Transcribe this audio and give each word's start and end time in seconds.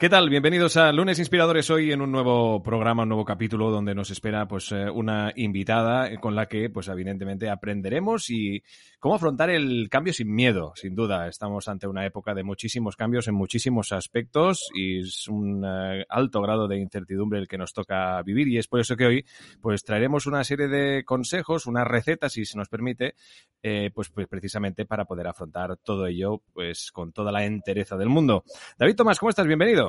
¿Qué 0.00 0.08
tal? 0.08 0.30
Bienvenidos 0.30 0.76
a 0.76 0.92
Lunes 0.92 1.18
Inspiradores 1.18 1.70
hoy 1.70 1.90
en 1.90 2.00
un 2.00 2.12
nuevo 2.12 2.62
programa, 2.62 3.02
un 3.02 3.08
nuevo 3.08 3.24
capítulo 3.24 3.68
donde 3.72 3.96
nos 3.96 4.12
espera 4.12 4.46
pues 4.46 4.70
eh, 4.70 4.88
una 4.88 5.32
invitada 5.34 6.20
con 6.20 6.36
la 6.36 6.46
que 6.46 6.70
pues 6.70 6.86
evidentemente 6.86 7.50
aprenderemos 7.50 8.30
y 8.30 8.62
cómo 9.00 9.16
afrontar 9.16 9.50
el 9.50 9.88
cambio 9.90 10.12
sin 10.12 10.32
miedo, 10.32 10.72
sin 10.76 10.94
duda. 10.94 11.26
Estamos 11.26 11.66
ante 11.66 11.88
una 11.88 12.06
época 12.06 12.32
de 12.32 12.44
muchísimos 12.44 12.94
cambios 12.94 13.26
en 13.26 13.34
muchísimos 13.34 13.90
aspectos 13.90 14.68
y 14.72 15.00
es 15.00 15.26
un 15.26 15.64
eh, 15.66 16.04
alto 16.08 16.42
grado 16.42 16.68
de 16.68 16.78
incertidumbre 16.78 17.40
el 17.40 17.48
que 17.48 17.58
nos 17.58 17.72
toca 17.72 18.22
vivir 18.22 18.46
y 18.46 18.58
es 18.58 18.68
por 18.68 18.78
eso 18.78 18.94
que 18.94 19.04
hoy 19.04 19.24
pues 19.60 19.82
traeremos 19.82 20.28
una 20.28 20.44
serie 20.44 20.68
de 20.68 21.02
consejos, 21.04 21.66
unas 21.66 21.88
recetas 21.88 22.34
si 22.34 22.44
se 22.44 22.56
nos 22.56 22.68
permite, 22.68 23.16
eh, 23.64 23.90
pues, 23.92 24.10
pues 24.10 24.28
precisamente 24.28 24.84
para 24.86 25.06
poder 25.06 25.26
afrontar 25.26 25.76
todo 25.78 26.06
ello 26.06 26.40
pues 26.52 26.92
con 26.92 27.10
toda 27.10 27.32
la 27.32 27.44
entereza 27.44 27.96
del 27.96 28.10
mundo. 28.10 28.44
David 28.78 28.94
Tomás, 28.94 29.18
¿cómo 29.18 29.30
estás? 29.30 29.48
Bienvenido. 29.48 29.87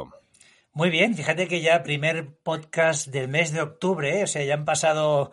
Muy 0.71 0.89
bien, 0.89 1.15
fíjate 1.15 1.47
que 1.47 1.61
ya 1.61 1.83
primer 1.83 2.35
podcast 2.43 3.07
del 3.07 3.27
mes 3.27 3.51
de 3.51 3.61
octubre, 3.61 4.19
¿eh? 4.19 4.23
o 4.23 4.27
sea, 4.27 4.43
ya 4.43 4.53
han 4.53 4.65
pasado 4.65 5.31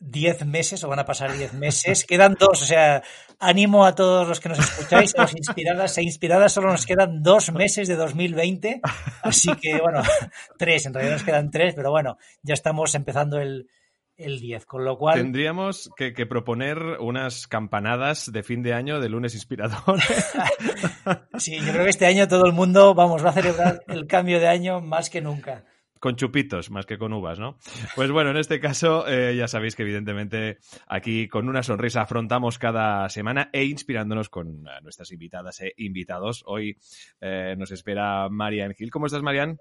10 0.00 0.44
meses 0.44 0.82
o 0.84 0.88
van 0.88 0.98
a 0.98 1.04
pasar 1.04 1.36
10 1.36 1.54
meses, 1.54 2.04
quedan 2.08 2.34
dos, 2.38 2.62
o 2.62 2.66
sea, 2.66 3.02
ánimo 3.38 3.86
a 3.86 3.94
todos 3.94 4.28
los 4.28 4.40
que 4.40 4.48
nos 4.48 4.58
escucháis, 4.58 5.14
a 5.16 5.22
los 5.22 5.36
inspiradas 5.36 5.96
e 5.98 6.02
inspiradas, 6.02 6.52
solo 6.52 6.70
nos 6.70 6.84
quedan 6.84 7.22
dos 7.22 7.52
meses 7.52 7.88
de 7.88 7.96
2020, 7.96 8.80
así 9.22 9.50
que 9.60 9.78
bueno, 9.80 10.02
tres, 10.58 10.86
en 10.86 10.94
realidad 10.94 11.14
nos 11.14 11.24
quedan 11.24 11.50
tres, 11.50 11.74
pero 11.74 11.90
bueno, 11.90 12.18
ya 12.42 12.54
estamos 12.54 12.94
empezando 12.94 13.38
el, 13.38 13.68
el 14.16 14.40
10, 14.40 14.66
con 14.66 14.84
lo 14.84 14.96
cual... 14.98 15.16
Tendríamos 15.16 15.90
que, 15.96 16.12
que, 16.12 16.26
proponer 16.26 16.78
unas 17.00 17.46
campanadas 17.46 18.32
de 18.32 18.42
fin 18.42 18.62
de 18.62 18.72
año 18.72 19.00
de 19.00 19.08
lunes 19.08 19.34
inspirador. 19.34 20.00
sí, 21.38 21.58
yo 21.58 21.72
creo 21.72 21.84
que 21.84 21.90
este 21.90 22.06
año 22.06 22.28
todo 22.28 22.46
el 22.46 22.52
mundo, 22.52 22.94
vamos, 22.94 23.24
va 23.24 23.30
a 23.30 23.34
celebrar 23.34 23.82
el 23.88 24.06
cambio 24.06 24.40
de 24.40 24.48
año 24.48 24.80
más 24.80 25.10
que 25.10 25.20
nunca. 25.20 25.64
Con 25.98 26.16
chupitos 26.16 26.70
más 26.70 26.84
que 26.84 26.98
con 26.98 27.12
uvas, 27.14 27.38
¿no? 27.38 27.56
Pues 27.94 28.10
bueno, 28.10 28.30
en 28.30 28.36
este 28.36 28.60
caso 28.60 29.08
eh, 29.08 29.34
ya 29.34 29.48
sabéis 29.48 29.74
que 29.74 29.82
evidentemente 29.82 30.58
aquí 30.86 31.26
con 31.26 31.48
una 31.48 31.62
sonrisa 31.62 32.02
afrontamos 32.02 32.58
cada 32.58 33.08
semana 33.08 33.48
e 33.52 33.64
inspirándonos 33.64 34.28
con 34.28 34.62
nuestras 34.82 35.10
invitadas 35.10 35.62
e 35.62 35.72
invitados. 35.78 36.44
Hoy 36.46 36.76
eh, 37.20 37.54
nos 37.56 37.70
espera 37.70 38.28
Marian 38.28 38.74
Gil. 38.74 38.90
¿Cómo 38.90 39.06
estás, 39.06 39.22
Marian? 39.22 39.58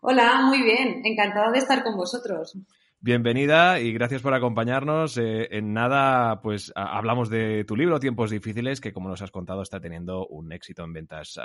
Hola, 0.00 0.40
muy 0.46 0.62
bien. 0.62 1.02
Encantada 1.04 1.50
de 1.52 1.58
estar 1.58 1.82
con 1.82 1.96
vosotros. 1.96 2.56
Bienvenida 3.04 3.80
y 3.80 3.92
gracias 3.92 4.22
por 4.22 4.32
acompañarnos. 4.32 5.18
Eh, 5.18 5.48
en 5.50 5.74
nada, 5.74 6.40
pues 6.40 6.72
hablamos 6.74 7.28
de 7.28 7.62
tu 7.64 7.76
libro, 7.76 8.00
Tiempos 8.00 8.30
Difíciles, 8.30 8.80
que 8.80 8.94
como 8.94 9.10
nos 9.10 9.20
has 9.20 9.30
contado 9.30 9.60
está 9.60 9.78
teniendo 9.78 10.26
un 10.26 10.50
éxito 10.52 10.84
en 10.84 10.94
ventas 10.94 11.38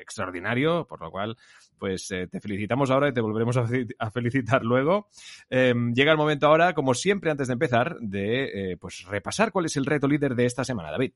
extraordinario, 0.00 0.86
por 0.86 1.00
lo 1.00 1.10
cual, 1.10 1.36
pues 1.80 2.08
eh, 2.12 2.28
te 2.28 2.38
felicitamos 2.38 2.92
ahora 2.92 3.08
y 3.08 3.12
te 3.12 3.20
volveremos 3.20 3.56
a, 3.56 4.10
felicitar 4.12 4.62
luego. 4.62 5.08
Eh, 5.50 5.74
llega 5.92 6.12
el 6.12 6.16
momento 6.16 6.46
ahora, 6.46 6.74
como 6.74 6.94
siempre, 6.94 7.32
antes 7.32 7.48
de 7.48 7.54
empezar, 7.54 7.96
de 7.98 8.78
pues 8.80 9.04
repasar 9.08 9.50
cuál 9.50 9.64
es 9.64 9.76
el 9.76 9.84
reto 9.84 10.06
líder 10.06 10.36
de 10.36 10.46
esta 10.46 10.62
semana, 10.62 10.92
David. 10.92 11.10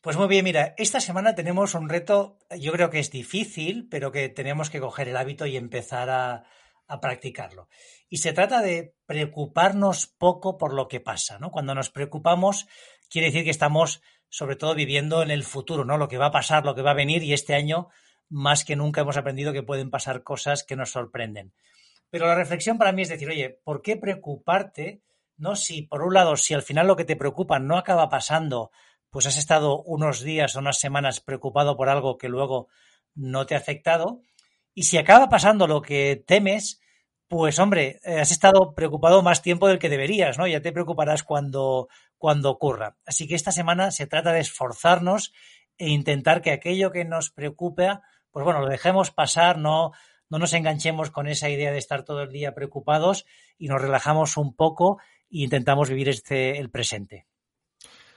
Pues 0.00 0.16
muy 0.16 0.26
bien, 0.26 0.42
mira, 0.42 0.74
esta 0.78 1.00
semana 1.00 1.34
tenemos 1.34 1.74
un 1.74 1.90
reto, 1.90 2.38
yo 2.58 2.72
creo 2.72 2.88
que 2.88 3.00
es 3.00 3.10
difícil, 3.10 3.88
pero 3.90 4.10
que 4.10 4.30
tenemos 4.30 4.70
que 4.70 4.80
coger 4.80 5.10
el 5.10 5.18
hábito 5.18 5.44
y 5.44 5.58
empezar 5.58 6.08
a 6.08 6.44
a 6.88 7.00
practicarlo. 7.00 7.68
Y 8.08 8.18
se 8.18 8.32
trata 8.32 8.62
de 8.62 8.94
preocuparnos 9.06 10.06
poco 10.06 10.58
por 10.58 10.74
lo 10.74 10.88
que 10.88 11.00
pasa, 11.00 11.38
¿no? 11.38 11.50
Cuando 11.50 11.74
nos 11.74 11.90
preocupamos, 11.90 12.66
quiere 13.08 13.28
decir 13.28 13.44
que 13.44 13.50
estamos 13.50 14.02
sobre 14.28 14.56
todo 14.56 14.74
viviendo 14.74 15.22
en 15.22 15.30
el 15.30 15.44
futuro, 15.44 15.84
¿no? 15.84 15.98
Lo 15.98 16.08
que 16.08 16.18
va 16.18 16.26
a 16.26 16.32
pasar, 16.32 16.64
lo 16.64 16.74
que 16.74 16.82
va 16.82 16.90
a 16.90 16.94
venir, 16.94 17.22
y 17.22 17.32
este 17.32 17.54
año 17.54 17.88
más 18.28 18.64
que 18.64 18.76
nunca 18.76 19.00
hemos 19.00 19.16
aprendido 19.16 19.52
que 19.52 19.62
pueden 19.62 19.90
pasar 19.90 20.22
cosas 20.22 20.64
que 20.64 20.76
nos 20.76 20.90
sorprenden. 20.90 21.52
Pero 22.10 22.26
la 22.26 22.34
reflexión 22.34 22.78
para 22.78 22.92
mí 22.92 23.02
es 23.02 23.08
decir, 23.08 23.28
oye, 23.28 23.60
¿por 23.64 23.82
qué 23.82 23.96
preocuparte? 23.96 25.02
¿No? 25.36 25.54
Si 25.54 25.82
por 25.82 26.02
un 26.02 26.14
lado, 26.14 26.36
si 26.36 26.54
al 26.54 26.62
final 26.62 26.86
lo 26.86 26.96
que 26.96 27.04
te 27.04 27.16
preocupa 27.16 27.58
no 27.58 27.76
acaba 27.76 28.08
pasando, 28.08 28.70
pues 29.10 29.26
has 29.26 29.36
estado 29.36 29.82
unos 29.82 30.22
días 30.22 30.56
o 30.56 30.58
unas 30.58 30.78
semanas 30.78 31.20
preocupado 31.20 31.76
por 31.76 31.88
algo 31.88 32.18
que 32.18 32.28
luego 32.28 32.68
no 33.14 33.46
te 33.46 33.54
ha 33.54 33.58
afectado, 33.58 34.20
y 34.76 34.82
si 34.82 34.98
acaba 34.98 35.30
pasando 35.30 35.66
lo 35.66 35.80
que 35.80 36.22
temes, 36.26 36.82
pues 37.28 37.58
hombre, 37.58 37.98
has 38.04 38.30
estado 38.30 38.74
preocupado 38.74 39.22
más 39.22 39.40
tiempo 39.40 39.68
del 39.68 39.78
que 39.78 39.88
deberías, 39.88 40.36
¿no? 40.36 40.46
Ya 40.46 40.60
te 40.60 40.70
preocuparás 40.70 41.22
cuando, 41.22 41.88
cuando 42.18 42.50
ocurra. 42.50 42.98
Así 43.06 43.26
que 43.26 43.34
esta 43.34 43.52
semana 43.52 43.90
se 43.90 44.06
trata 44.06 44.34
de 44.34 44.40
esforzarnos 44.40 45.32
e 45.78 45.88
intentar 45.88 46.42
que 46.42 46.50
aquello 46.50 46.92
que 46.92 47.06
nos 47.06 47.30
preocupa, 47.30 48.02
pues 48.30 48.44
bueno, 48.44 48.60
lo 48.60 48.68
dejemos 48.68 49.10
pasar, 49.10 49.56
no, 49.56 49.92
no 50.28 50.38
nos 50.38 50.52
enganchemos 50.52 51.10
con 51.10 51.26
esa 51.26 51.48
idea 51.48 51.72
de 51.72 51.78
estar 51.78 52.04
todo 52.04 52.24
el 52.24 52.30
día 52.30 52.54
preocupados 52.54 53.24
y 53.56 53.68
nos 53.68 53.80
relajamos 53.80 54.36
un 54.36 54.54
poco 54.54 54.98
e 55.30 55.38
intentamos 55.38 55.88
vivir 55.88 56.10
este, 56.10 56.58
el 56.58 56.68
presente. 56.68 57.26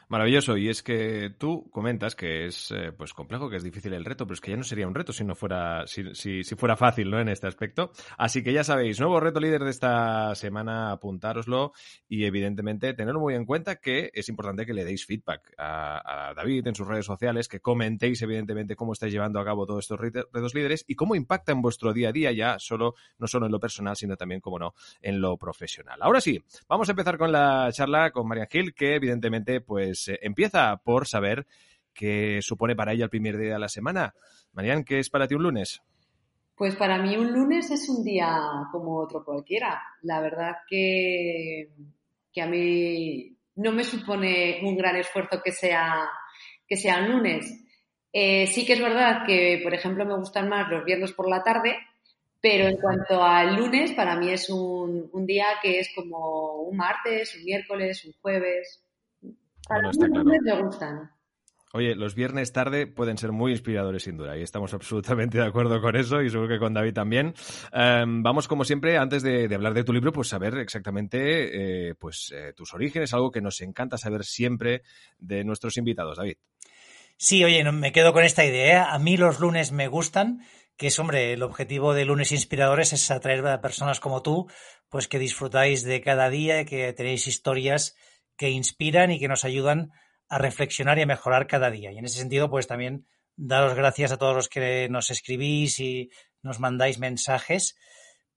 Maravilloso. 0.10 0.58
Y 0.58 0.70
es 0.70 0.82
que 0.82 1.36
tú 1.38 1.70
comentas 1.70 2.16
que 2.16 2.48
es 2.48 2.72
eh, 2.72 2.92
pues 2.92 3.14
complejo, 3.14 3.48
que 3.48 3.58
es 3.58 3.64
difícil 3.64 3.94
el 3.94 4.04
reto, 4.04 4.26
pero 4.26 4.34
es 4.34 4.42
que 4.42 4.50
ya 4.50 4.58
no 4.58 4.64
sería 4.64 4.88
un 4.88 4.96
reto 4.96 5.14
si 5.14 5.24
no 5.24 5.36
fuera, 5.36 5.86
si, 5.86 6.16
si, 6.16 6.44
si, 6.44 6.56
fuera 6.56 6.76
fácil, 6.76 7.12
¿no? 7.12 7.20
En 7.20 7.30
este 7.30 7.46
aspecto. 7.46 7.92
Así 8.18 8.42
que 8.42 8.52
ya 8.52 8.64
sabéis, 8.64 9.00
nuevo 9.00 9.20
reto 9.20 9.40
líder 9.40 9.64
de 9.64 9.70
esta 9.70 10.34
semana, 10.34 10.92
apuntároslo 10.92 11.74
y 12.08 12.26
evidentemente 12.26 12.96
tenerlo 12.96 13.20
muy 13.20 13.36
en 13.36 13.46
cuenta 13.46 13.76
que 13.76 14.10
es 14.12 14.30
importante 14.30 14.66
que 14.66 14.74
le 14.74 14.84
deis 14.84 15.06
feedback 15.06 15.54
a, 15.60 16.30
a 16.30 16.34
David 16.34 16.66
en 16.66 16.74
sus 16.74 16.88
redes 16.88 17.06
sociales, 17.06 17.48
que 17.48 17.60
comentéis 17.60 18.20
evidentemente 18.24 18.76
cómo 18.76 18.94
estáis 18.94 19.14
llevando 19.14 19.40
a 19.40 19.46
cabo 19.46 19.68
todos 19.68 19.86
estos 19.86 20.00
retos 20.00 20.56
líderes 20.56 20.86
y 20.88 20.96
cómo 20.96 21.14
impacta 21.14 21.52
en 21.52 21.62
vuestro 21.62 21.94
día 21.94 22.10
a 22.10 22.12
día 22.12 22.32
ya 22.32 22.58
solo, 22.58 22.96
no 23.20 23.28
solo 23.28 23.46
en 23.46 23.52
lo 23.52 23.60
personal, 23.60 23.96
sino 23.96 24.18
también, 24.18 24.42
como 24.42 24.58
no, 24.58 24.74
en 25.04 25.22
lo 25.22 25.38
profesional. 25.38 26.00
Ahora 26.02 26.20
sí, 26.20 26.44
vamos 26.68 26.90
a 26.90 26.94
empezar 26.94 27.20
con 27.20 27.32
la 27.32 27.70
charla 27.72 28.10
con 28.10 28.28
María 28.28 28.48
Gil, 28.50 28.74
que 28.74 28.96
evidentemente, 28.96 29.62
pues 29.62 29.99
pues, 30.00 30.08
eh, 30.08 30.20
empieza 30.22 30.78
por 30.78 31.08
saber 31.08 31.46
qué 31.94 32.40
supone 32.42 32.76
para 32.76 32.94
ella 32.94 33.06
el 33.06 33.10
primer 33.10 33.38
día 33.38 33.54
de 33.54 33.60
la 33.60 33.70
semana. 33.70 34.14
Marian, 34.54 34.84
¿qué 34.84 35.00
es 35.00 35.10
para 35.10 35.28
ti 35.28 35.36
un 35.36 35.44
lunes? 35.44 35.82
Pues 36.56 36.76
para 36.76 36.98
mí 36.98 37.16
un 37.18 37.32
lunes 37.32 37.72
es 37.72 37.88
un 37.90 38.04
día 38.04 38.38
como 38.72 38.98
otro 38.98 39.24
cualquiera. 39.24 39.82
La 40.04 40.22
verdad 40.22 40.58
que, 40.70 41.70
que 42.32 42.42
a 42.42 42.48
mí 42.48 43.36
no 43.56 43.72
me 43.72 43.84
supone 43.84 44.62
un 44.64 44.78
gran 44.78 44.96
esfuerzo 44.96 45.42
que 45.44 45.52
sea, 45.52 46.10
que 46.68 46.78
sea 46.78 47.00
un 47.00 47.12
lunes. 47.12 47.66
Eh, 48.12 48.48
sí 48.48 48.66
que 48.66 48.74
es 48.74 48.82
verdad 48.82 49.26
que, 49.26 49.60
por 49.64 49.74
ejemplo, 49.74 50.06
me 50.06 50.18
gustan 50.18 50.50
más 50.50 50.70
los 50.70 50.84
viernes 50.84 51.14
por 51.14 51.30
la 51.30 51.44
tarde, 51.44 51.78
pero 52.42 52.68
en 52.68 52.78
cuanto 52.78 53.24
al 53.24 53.56
lunes, 53.56 53.94
para 53.94 54.16
mí 54.16 54.32
es 54.32 54.50
un, 54.50 55.10
un 55.12 55.26
día 55.26 55.46
que 55.62 55.80
es 55.80 55.92
como 55.94 56.62
un 56.64 56.76
martes, 56.76 57.36
un 57.36 57.46
miércoles, 57.46 58.04
un 58.06 58.14
jueves. 58.22 58.84
Para 59.70 59.92
está 59.92 60.08
claro. 60.08 60.26
me 60.26 60.62
gustan. 60.64 61.12
Oye, 61.72 61.94
los 61.94 62.16
viernes 62.16 62.52
tarde 62.52 62.88
pueden 62.88 63.20
ser 63.20 63.32
muy 63.32 63.52
inspiradores 63.52 64.02
sin 64.04 64.18
duda 64.18 64.36
y 64.36 64.42
estamos 64.42 64.74
absolutamente 64.74 65.38
de 65.38 65.46
acuerdo 65.46 65.80
con 65.80 65.96
eso 65.96 66.22
y 66.24 66.30
seguro 66.30 66.50
que 66.50 66.58
con 66.58 66.74
David 66.74 66.94
también. 66.94 67.36
Um, 67.72 68.24
vamos 68.24 68.48
como 68.48 68.64
siempre, 68.64 68.98
antes 68.98 69.22
de, 69.22 69.48
de, 69.48 69.56
hablar 69.56 69.76
de 69.76 69.84
tu 69.84 69.94
libro, 69.94 70.12
pues 70.12 70.30
saber 70.30 70.58
exactamente 70.58 71.90
eh, 71.90 71.96
pues 71.96 72.34
eh, 72.36 72.54
tus 72.54 72.74
orígenes, 72.74 73.14
algo 73.14 73.30
que 73.30 73.42
nos 73.42 73.62
encanta 73.62 74.00
saber 74.00 74.24
siempre 74.24 74.82
de 75.20 75.44
nuestros 75.44 75.78
invitados, 75.78 76.18
David. 76.18 76.38
Sí, 77.18 77.44
oye, 77.44 77.64
no, 77.64 77.72
me 77.72 77.92
quedo 77.92 78.14
con 78.14 78.24
esta 78.24 78.46
idea. 78.46 78.92
A 78.92 78.98
mí 78.98 79.18
los 79.18 79.40
lunes 79.40 79.72
me 79.72 79.88
gustan, 79.88 80.42
que 80.78 80.88
es, 80.88 80.98
hombre, 80.98 81.34
el 81.34 81.44
objetivo 81.44 81.94
de 81.94 82.06
Lunes 82.06 82.32
Inspiradores 82.32 82.94
es 82.94 83.12
atraer 83.12 83.46
a 83.46 83.62
personas 83.62 84.00
como 84.00 84.24
tú, 84.24 84.50
pues 84.90 85.08
que 85.08 85.20
disfrutáis 85.20 85.84
de 85.84 86.02
cada 86.02 86.30
día, 86.32 86.66
que 86.66 86.92
tenéis 86.94 87.28
historias 87.28 87.96
que 88.40 88.50
inspiran 88.50 89.12
y 89.12 89.20
que 89.20 89.28
nos 89.28 89.44
ayudan 89.44 89.92
a 90.30 90.38
reflexionar 90.38 90.98
y 90.98 91.02
a 91.02 91.06
mejorar 91.06 91.46
cada 91.46 91.70
día. 91.70 91.92
Y 91.92 91.98
en 91.98 92.06
ese 92.06 92.20
sentido, 92.20 92.50
pues 92.50 92.68
también 92.68 93.06
daros 93.36 93.76
gracias 93.76 94.14
a 94.14 94.18
todos 94.18 94.34
los 94.34 94.48
que 94.48 94.88
nos 94.90 95.12
escribís 95.12 95.78
y 95.82 96.10
nos 96.42 96.62
mandáis 96.62 97.00
mensajes, 97.00 97.76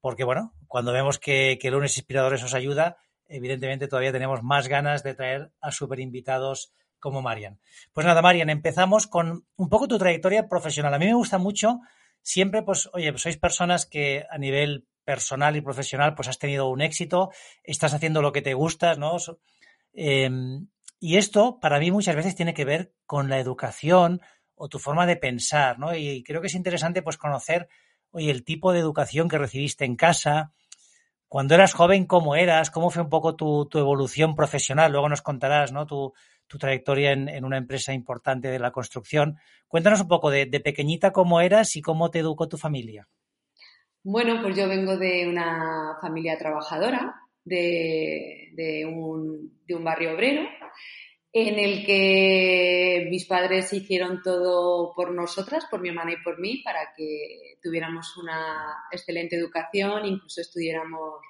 porque 0.00 0.24
bueno, 0.24 0.54
cuando 0.66 0.92
vemos 0.92 1.20
que, 1.20 1.56
que 1.62 1.70
Lunes 1.70 1.96
Inspiradores 1.96 2.42
os 2.42 2.52
ayuda, 2.52 2.96
evidentemente 3.28 3.86
todavía 3.86 4.10
tenemos 4.10 4.42
más 4.42 4.66
ganas 4.66 5.04
de 5.04 5.14
traer 5.14 5.52
a 5.60 5.70
super 5.70 6.00
invitados 6.00 6.72
como 6.98 7.22
Marian. 7.22 7.60
Pues 7.92 8.04
nada, 8.04 8.22
Marian, 8.22 8.50
empezamos 8.50 9.06
con 9.06 9.46
un 9.54 9.68
poco 9.68 9.86
tu 9.86 9.98
trayectoria 9.98 10.48
profesional. 10.48 10.94
A 10.94 10.98
mí 10.98 11.06
me 11.06 11.14
gusta 11.14 11.38
mucho, 11.38 11.78
siempre, 12.22 12.62
pues, 12.62 12.90
oye, 12.92 13.16
sois 13.18 13.36
personas 13.36 13.86
que 13.86 14.24
a 14.28 14.38
nivel 14.38 14.88
personal 15.04 15.54
y 15.54 15.60
profesional, 15.60 16.14
pues 16.16 16.26
has 16.26 16.38
tenido 16.40 16.68
un 16.68 16.80
éxito, 16.80 17.30
estás 17.62 17.94
haciendo 17.94 18.20
lo 18.20 18.32
que 18.32 18.42
te 18.42 18.54
gusta, 18.54 18.94
¿no? 18.96 19.16
Em, 19.92 20.68
y 21.00 21.16
esto, 21.16 21.58
para 21.60 21.78
mí, 21.78 21.90
muchas 21.90 22.16
veces 22.16 22.34
tiene 22.34 22.54
que 22.54 22.64
ver 22.64 22.92
con 23.06 23.28
la 23.28 23.38
educación 23.38 24.20
o 24.54 24.68
tu 24.68 24.78
forma 24.78 25.06
de 25.06 25.16
pensar, 25.16 25.78
¿no? 25.78 25.94
Y 25.94 26.22
creo 26.22 26.40
que 26.40 26.46
es 26.46 26.54
interesante, 26.54 27.02
pues, 27.02 27.18
conocer, 27.18 27.68
oye, 28.10 28.30
el 28.30 28.44
tipo 28.44 28.72
de 28.72 28.80
educación 28.80 29.28
que 29.28 29.38
recibiste 29.38 29.84
en 29.84 29.96
casa, 29.96 30.52
cuando 31.28 31.54
eras 31.54 31.72
joven, 31.74 32.06
cómo 32.06 32.36
eras, 32.36 32.70
cómo 32.70 32.90
fue 32.90 33.02
un 33.02 33.08
poco 33.08 33.36
tu, 33.36 33.68
evolución 33.74 34.36
profesional. 34.36 34.92
Luego 34.92 35.08
nos 35.08 35.22
contarás, 35.22 35.72
¿no? 35.72 35.86
Tu, 35.86 36.12
trayectoria 36.58 37.12
en, 37.12 37.44
una 37.46 37.56
empresa 37.56 37.94
importante 37.94 38.48
de 38.48 38.58
la 38.58 38.72
construcción. 38.72 39.38
Cuéntanos 39.68 40.02
un 40.02 40.08
poco 40.08 40.30
de 40.30 40.46
pequeñita 40.60 41.10
cómo 41.10 41.40
eras 41.40 41.76
y 41.76 41.80
cómo 41.80 42.10
te 42.10 42.18
educó 42.18 42.46
tu 42.46 42.58
familia. 42.58 43.08
Bueno, 44.04 44.42
pues 44.42 44.56
yo 44.56 44.68
vengo 44.68 44.96
de 44.96 45.28
una 45.28 45.96
familia 46.00 46.36
trabajadora, 46.36 47.14
de, 47.44 48.84
un, 48.92 49.31
barrio 49.80 50.14
obrero, 50.14 50.48
en 51.32 51.58
el 51.58 51.86
que 51.86 53.06
mis 53.10 53.24
padres 53.24 53.72
hicieron 53.72 54.22
todo 54.22 54.92
por 54.94 55.12
nosotras, 55.12 55.66
por 55.70 55.80
mi 55.80 55.88
hermana 55.88 56.12
y 56.12 56.22
por 56.22 56.38
mí, 56.38 56.62
para 56.62 56.92
que 56.94 57.56
tuviéramos 57.62 58.16
una 58.18 58.84
excelente 58.90 59.36
educación, 59.36 60.04
incluso 60.04 60.42
estudiáramos 60.42 61.20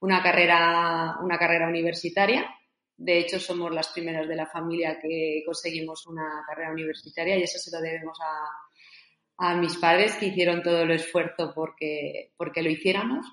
una 0.00 0.22
carrera, 0.22 1.16
una 1.22 1.38
carrera 1.38 1.68
universitaria. 1.68 2.54
De 2.96 3.18
hecho, 3.18 3.40
somos 3.40 3.72
las 3.74 3.88
primeras 3.88 4.28
de 4.28 4.36
la 4.36 4.46
familia 4.46 4.98
que 5.00 5.42
conseguimos 5.46 6.06
una 6.06 6.44
carrera 6.46 6.72
universitaria 6.72 7.38
y 7.38 7.42
eso 7.42 7.58
se 7.58 7.70
lo 7.74 7.80
debemos 7.80 8.18
a, 8.20 9.48
a 9.48 9.56
mis 9.56 9.76
padres 9.78 10.16
que 10.16 10.26
hicieron 10.26 10.62
todo 10.62 10.82
el 10.82 10.90
esfuerzo 10.90 11.52
porque, 11.54 12.32
porque 12.36 12.62
lo 12.62 12.68
hiciéramos. 12.68 13.26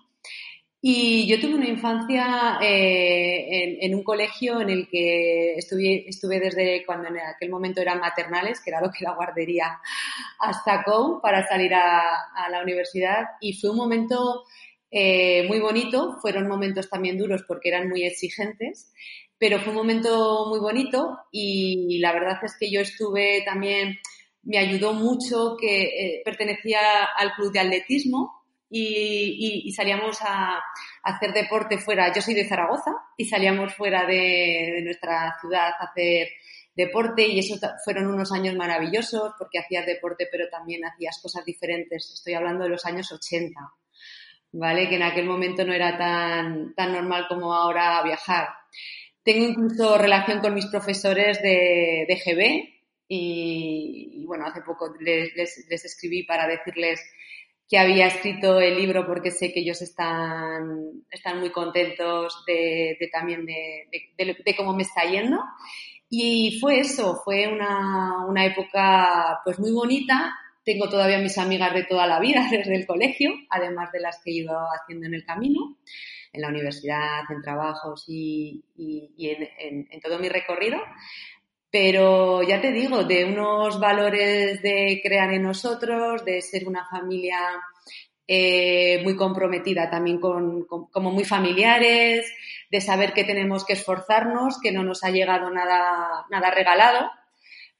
Y 0.89 1.27
yo 1.27 1.37
tuve 1.37 1.55
una 1.55 1.67
infancia 1.67 2.59
eh, 2.61 3.77
en, 3.81 3.93
un 3.93 4.03
colegio 4.03 4.61
en 4.61 4.69
el 4.69 4.87
que 4.87 5.55
estuve, 5.55 6.07
estuve 6.07 6.39
desde 6.39 6.85
cuando 6.85 7.09
en 7.09 7.19
aquel 7.19 7.49
momento 7.49 7.81
eran 7.81 7.99
maternales, 7.99 8.61
que 8.61 8.69
era 8.69 8.79
lo 8.79 8.89
que 8.89 9.03
la 9.03 9.13
guardería, 9.13 9.81
hasta 10.39 10.85
COU 10.85 11.19
para 11.21 11.45
salir 11.45 11.73
a, 11.73 12.47
la 12.49 12.61
universidad. 12.63 13.25
Y 13.41 13.51
fue 13.51 13.71
un 13.71 13.75
momento 13.75 14.45
eh, 14.89 15.45
muy 15.49 15.59
bonito, 15.59 16.19
fueron 16.21 16.47
momentos 16.47 16.89
también 16.89 17.17
duros 17.17 17.43
porque 17.45 17.67
eran 17.67 17.89
muy 17.89 18.05
exigentes, 18.05 18.93
pero 19.37 19.59
fue 19.59 19.71
un 19.71 19.79
momento 19.79 20.45
muy 20.47 20.59
bonito. 20.59 21.17
Y 21.33 21.99
la 21.99 22.13
verdad 22.13 22.39
es 22.43 22.55
que 22.57 22.71
yo 22.71 22.79
estuve 22.79 23.43
también 23.45 23.97
me 24.43 24.57
ayudó 24.57 24.93
mucho 24.93 25.57
que 25.59 25.81
eh, 25.81 26.21
pertenecía 26.23 26.79
al 27.17 27.33
club 27.33 27.51
de 27.51 27.59
atletismo 27.59 28.36
y, 28.69 29.71
salíamos 29.75 30.19
a, 30.21 30.59
hacer 31.03 31.33
deporte 31.33 31.77
fuera. 31.77 32.11
Yo 32.13 32.21
soy 32.21 32.33
de 32.33 32.47
Zaragoza 32.47 32.91
y 33.15 33.25
salíamos 33.25 33.73
fuera 33.73 34.05
de, 34.05 34.81
nuestra 34.83 35.35
ciudad 35.39 35.71
a 35.79 35.85
hacer 35.85 36.27
deporte 36.75 37.25
y 37.25 37.39
eso 37.39 37.55
fueron 37.83 38.07
unos 38.07 38.31
años 38.31 38.55
maravillosos 38.55 39.33
porque 39.39 39.57
hacías 39.57 39.85
deporte 39.85 40.27
pero 40.31 40.47
también 40.49 40.85
hacías 40.85 41.19
cosas 41.21 41.45
diferentes. 41.45 42.11
Estoy 42.13 42.33
hablando 42.33 42.65
de 42.65 42.69
los 42.69 42.85
años 42.85 43.11
80, 43.11 43.59
¿vale? 44.51 44.89
Que 44.89 44.95
en 44.95 45.03
aquel 45.03 45.25
momento 45.25 45.65
no 45.65 45.73
era 45.73 45.97
tan, 45.97 46.73
tan 46.75 46.91
normal 46.91 47.25
como 47.27 47.53
ahora 47.53 48.03
viajar. 48.03 48.49
Tengo 49.23 49.45
incluso 49.45 49.97
relación 49.97 50.39
con 50.39 50.53
mis 50.53 50.67
profesores 50.67 51.41
de, 51.41 52.05
de 52.07 52.15
GB, 52.15 52.77
y, 53.09 54.25
bueno, 54.25 54.45
hace 54.45 54.61
poco 54.61 54.93
les, 54.99 55.33
les, 55.35 55.85
escribí 55.85 56.23
para 56.23 56.47
decirles 56.47 57.01
que 57.67 57.77
había 57.77 58.07
escrito 58.07 58.59
el 58.61 58.77
libro 58.77 59.05
porque 59.05 59.31
sé 59.31 59.51
que 59.51 59.59
ellos 59.59 59.81
están, 59.81 61.03
están 61.11 61.39
muy 61.39 61.51
contentos 61.51 62.43
de, 62.47 62.97
también 63.11 63.45
de, 63.45 63.89
de, 64.17 64.55
cómo 64.55 64.73
me 64.73 64.83
está 64.83 65.03
yendo. 65.03 65.43
Y 66.09 66.57
fue 66.61 66.79
eso, 66.79 67.21
fue 67.25 67.47
una, 67.47 68.25
una 68.25 68.45
época 68.45 69.41
pues 69.43 69.59
muy 69.59 69.71
bonita. 69.71 70.33
Tengo 70.63 70.87
todavía 70.87 71.19
mis 71.19 71.37
amigas 71.37 71.73
de 71.73 71.83
toda 71.83 72.07
la 72.07 72.19
vida 72.21 72.47
desde 72.51 72.75
el 72.75 72.87
colegio, 72.87 73.31
además 73.49 73.91
de 73.91 73.99
las 73.99 74.21
que 74.23 74.31
he 74.31 74.35
ido 74.35 74.57
haciendo 74.71 75.07
en 75.07 75.15
el 75.15 75.25
camino, 75.25 75.77
en 76.31 76.41
la 76.41 76.47
universidad, 76.47 77.23
en 77.29 77.41
trabajos 77.41 78.05
y, 78.07 78.63
y, 78.77 79.29
en, 79.29 79.87
en 79.91 79.99
todo 79.99 80.19
mi 80.19 80.29
recorrido. 80.29 80.77
Pero 81.79 82.41
ya 82.41 82.59
te 82.59 82.71
digo, 82.71 83.03
de 83.03 83.23
unos 83.23 83.79
valores 83.79 84.63
de 84.63 84.99
crear 85.03 85.31
en 85.31 85.43
nosotros, 85.43 86.25
de 86.25 86.41
ser 86.41 86.67
una 86.67 86.87
familia 86.89 87.37
eh, 88.27 88.99
muy 89.03 89.15
comprometida 89.15 89.87
también 89.87 90.19
con, 90.19 90.65
como 90.65 91.11
muy 91.11 91.23
familiares, 91.23 92.33
de 92.71 92.81
saber 92.81 93.13
que 93.13 93.25
tenemos 93.25 93.63
que 93.63 93.73
esforzarnos, 93.73 94.59
que 94.59 94.71
no 94.71 94.83
nos 94.83 95.03
ha 95.03 95.11
llegado 95.11 95.51
nada, 95.51 96.25
nada 96.31 96.49
regalado 96.49 97.11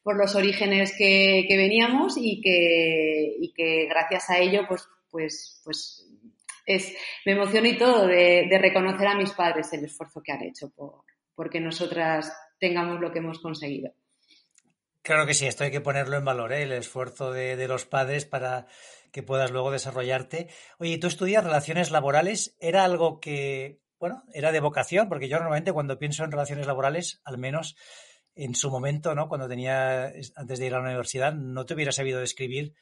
por 0.04 0.16
los 0.16 0.36
orígenes 0.36 0.94
que, 0.96 1.48
veníamos 1.50 2.18
y 2.18 2.40
que, 2.40 3.36
y 3.42 3.52
que 3.52 3.88
gracias 3.88 4.30
a 4.30 4.38
ello, 4.38 4.68
pues, 4.68 4.88
pues, 5.10 5.60
pues 5.64 6.08
es, 6.68 6.96
me 7.26 7.32
emociono 7.32 7.68
y 7.68 7.78
todo 7.80 8.06
de, 8.06 8.46
de 8.48 8.60
reconocer 8.60 9.08
a 9.08 9.18
mis 9.18 9.32
padres 9.32 9.74
el 9.74 9.86
esfuerzo 9.86 10.22
que 10.22 10.34
han 10.34 10.44
hecho 10.44 10.70
por, 10.70 11.02
porque 11.34 11.60
nosotras 11.60 12.32
tengamos 12.59 13.00
lo 13.00 13.12
que 13.12 13.19
hemos 13.19 13.39
conseguido. 13.39 13.94
Claro 15.07 15.25
que 15.25 15.33
sí, 15.33 15.45
esto 15.45 15.63
hay 15.63 15.71
que 15.71 15.80
ponerlo 15.80 16.18
en 16.18 16.25
valor, 16.25 16.51
¿eh? 16.51 16.63
el 16.63 16.74
esfuerzo 16.74 17.31
de, 17.31 17.65
los 17.69 17.86
padres 17.86 18.25
para 18.25 18.68
que 19.13 19.24
puedas 19.24 19.51
luego 19.51 19.71
desarrollarte. 19.71 20.50
Oye, 20.80 20.98
tú 20.98 21.07
estudias 21.07 21.45
relaciones 21.45 21.92
laborales, 21.92 22.57
¿era 22.59 22.83
algo 22.83 23.21
que, 23.21 23.80
bueno, 24.00 24.24
era 24.33 24.51
de 24.51 24.59
vocación? 24.59 25.07
Porque 25.07 25.30
yo 25.30 25.38
normalmente 25.38 25.71
cuando 25.71 25.98
pienso 25.98 26.25
en 26.25 26.31
relaciones 26.31 26.68
laborales, 26.68 27.21
al 27.24 27.38
menos 27.38 27.77
en 28.36 28.54
su 28.54 28.69
momento, 28.69 29.15
¿no? 29.15 29.30
Cuando 29.30 29.48
tenía, 29.48 30.12
antes 30.36 30.59
de 30.59 30.65
ir 30.65 30.74
a 30.74 30.80
la 30.80 30.83
universidad, 30.83 31.33
no 31.33 31.65
te 31.65 31.74
hubiera 31.74 31.94
sabido 31.94 32.19
describir 32.19 32.74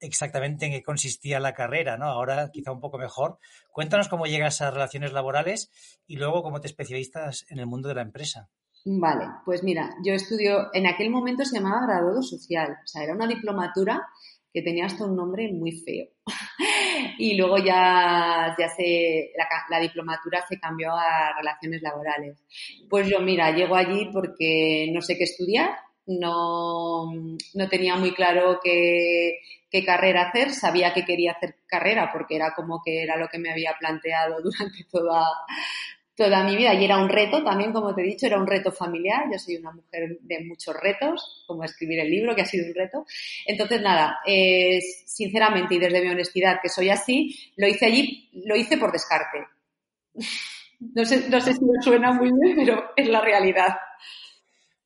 exactamente 0.00 0.64
en 0.64 0.72
qué 0.72 0.82
consistía 0.82 1.38
la 1.38 1.52
carrera, 1.52 1.98
¿no? 1.98 2.06
Ahora 2.06 2.50
quizá 2.50 2.72
un 2.72 2.80
poco 2.80 2.96
mejor. 2.96 3.38
Cuéntanos 3.70 4.08
cómo 4.08 4.24
llegas 4.24 4.62
a 4.62 4.70
relaciones 4.70 5.12
laborales 5.12 5.70
y 6.06 6.16
luego 6.16 6.42
cómo 6.42 6.62
te 6.62 6.66
especialistas 6.66 7.44
en 7.50 7.58
el 7.58 7.66
mundo 7.66 7.90
de 7.90 7.96
la 7.96 8.02
empresa. 8.02 8.48
Vale, 8.86 9.26
pues 9.44 9.62
mira, 9.62 9.96
yo 10.04 10.12
estudio, 10.12 10.68
en 10.74 10.86
aquel 10.86 11.08
momento 11.08 11.44
se 11.44 11.56
llamaba 11.56 11.86
graduado 11.86 12.22
social, 12.22 12.76
o 12.84 12.86
sea, 12.86 13.02
era 13.02 13.14
una 13.14 13.26
diplomatura 13.26 14.06
que 14.52 14.62
tenía 14.62 14.86
hasta 14.86 15.04
un 15.04 15.16
nombre 15.16 15.50
muy 15.52 15.72
feo. 15.72 16.06
y 17.18 17.34
luego 17.36 17.58
ya, 17.58 18.54
ya 18.58 18.68
se, 18.68 19.32
la, 19.68 19.80
diplomatura 19.80 20.44
se 20.46 20.60
cambió 20.60 20.92
a 20.92 21.34
relaciones 21.36 21.82
laborales. 21.82 22.44
Pues 22.88 23.08
yo, 23.08 23.20
mira, 23.20 23.50
llego 23.50 23.74
allí 23.74 24.10
porque 24.12 24.90
no 24.92 25.00
sé 25.00 25.16
qué 25.16 25.24
estudiar, 25.24 25.70
no, 26.06 27.10
no 27.54 27.68
tenía 27.68 27.96
muy 27.96 28.12
claro 28.12 28.60
qué, 28.62 29.38
qué 29.70 29.84
carrera 29.84 30.28
hacer, 30.28 30.52
sabía 30.52 30.94
que 30.94 31.04
quería 31.04 31.32
hacer 31.32 31.56
carrera 31.66 32.10
porque 32.12 32.36
era 32.36 32.54
como 32.54 32.80
que 32.84 33.02
era 33.02 33.16
lo 33.16 33.26
que 33.28 33.40
me 33.40 33.50
había 33.50 33.74
planteado 33.78 34.36
durante 34.42 34.84
toda, 34.90 35.26
toda 36.16 36.44
mi 36.44 36.56
vida 36.56 36.74
y 36.74 36.84
era 36.84 36.98
un 36.98 37.08
reto 37.08 37.42
también, 37.42 37.72
como 37.72 37.94
te 37.94 38.02
he 38.02 38.04
dicho, 38.04 38.26
era 38.26 38.38
un 38.38 38.46
reto 38.46 38.70
familiar. 38.70 39.24
Yo 39.32 39.38
soy 39.38 39.56
una 39.56 39.72
mujer 39.72 40.18
de 40.20 40.44
muchos 40.44 40.74
retos, 40.80 41.44
como 41.46 41.64
escribir 41.64 42.00
el 42.00 42.10
libro, 42.10 42.34
que 42.34 42.42
ha 42.42 42.46
sido 42.46 42.66
un 42.66 42.74
reto. 42.74 43.04
Entonces, 43.46 43.80
nada, 43.80 44.18
eh, 44.26 44.80
sinceramente 44.80 45.74
y 45.74 45.78
desde 45.78 46.02
mi 46.02 46.10
honestidad, 46.10 46.60
que 46.62 46.68
soy 46.68 46.90
así, 46.90 47.52
lo 47.56 47.66
hice 47.66 47.86
allí, 47.86 48.30
lo 48.44 48.56
hice 48.56 48.76
por 48.78 48.92
descarte. 48.92 49.46
No 50.92 51.04
sé, 51.04 51.30
no 51.30 51.40
sé 51.40 51.54
si 51.54 51.64
me 51.64 51.80
suena 51.82 52.12
muy 52.12 52.30
bien, 52.30 52.56
pero 52.56 52.92
es 52.96 53.08
la 53.08 53.20
realidad. 53.20 53.76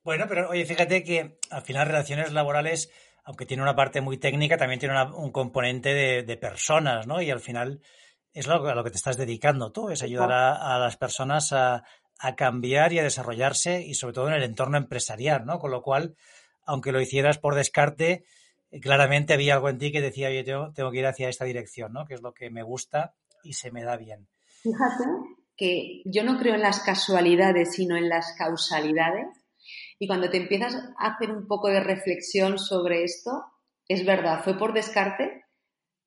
Bueno, 0.04 0.26
pero 0.28 0.50
oye, 0.50 0.64
fíjate 0.64 1.02
que 1.02 1.38
al 1.50 1.62
final 1.62 1.88
relaciones 1.88 2.30
laborales, 2.32 2.92
aunque 3.24 3.46
tiene 3.46 3.64
una 3.64 3.74
parte 3.74 4.00
muy 4.00 4.18
técnica, 4.18 4.56
también 4.56 4.78
tiene 4.78 4.94
un 5.16 5.32
componente 5.32 5.94
de, 5.94 6.22
de 6.22 6.36
personas, 6.36 7.06
¿no? 7.06 7.20
Y 7.20 7.30
al 7.30 7.40
final 7.40 7.80
es 8.38 8.46
lo, 8.46 8.66
a 8.66 8.74
lo 8.74 8.84
que 8.84 8.90
te 8.90 8.96
estás 8.96 9.16
dedicando 9.16 9.72
tú, 9.72 9.90
es 9.90 10.02
ayudar 10.02 10.30
a, 10.32 10.78
las 10.78 10.96
personas 10.96 11.52
a, 11.52 11.82
cambiar 12.36 12.92
y 12.92 12.98
a 12.98 13.02
desarrollarse 13.02 13.82
y 13.82 13.94
sobre 13.94 14.14
todo 14.14 14.28
en 14.28 14.34
el 14.34 14.42
entorno 14.42 14.76
empresarial, 14.76 15.44
¿no? 15.44 15.58
Con 15.58 15.70
lo 15.70 15.82
cual, 15.82 16.16
aunque 16.64 16.92
lo 16.92 17.00
hicieras 17.00 17.38
por 17.38 17.54
descarte, 17.54 18.24
eh, 18.70 18.80
claramente 18.80 19.34
había 19.34 19.54
algo 19.54 19.68
en 19.68 19.78
ti 19.78 19.92
que 19.92 20.00
decía, 20.00 20.28
oye, 20.28 20.44
yo 20.44 20.72
tengo 20.74 20.90
que 20.90 20.98
ir 20.98 21.06
hacia 21.06 21.28
esta 21.28 21.44
dirección, 21.44 21.92
¿no? 21.92 22.06
Que 22.06 22.14
es 22.14 22.22
lo 22.22 22.32
que 22.32 22.50
me 22.50 22.62
gusta 22.62 23.14
y 23.42 23.52
se 23.52 23.70
me 23.70 23.84
da 23.84 23.96
bien. 23.96 24.26
Fíjate 24.62 25.04
que 25.56 26.02
yo 26.04 26.24
no 26.24 26.38
creo 26.38 26.54
en 26.54 26.62
las 26.62 26.80
casualidades, 26.80 27.74
sino 27.74 27.96
en 27.96 28.08
las 28.08 28.34
causalidades. 28.36 29.26
Y 29.98 30.06
cuando 30.06 30.30
te 30.30 30.38
empiezas 30.38 30.74
a 30.98 31.14
hacer 31.14 31.30
un 31.30 31.46
poco 31.46 31.68
de 31.68 31.80
reflexión 31.80 32.58
sobre 32.58 33.04
esto, 33.04 33.44
es 33.88 34.04
verdad, 34.04 34.42
fue 34.44 34.56
por 34.58 34.72
descarte, 34.72 35.44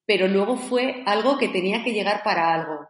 pero 0.05 0.27
luego 0.27 0.57
fue 0.57 1.03
algo 1.05 1.37
que 1.37 1.47
tenía 1.47 1.83
que 1.83 1.93
llegar 1.93 2.23
para 2.23 2.53
algo. 2.53 2.87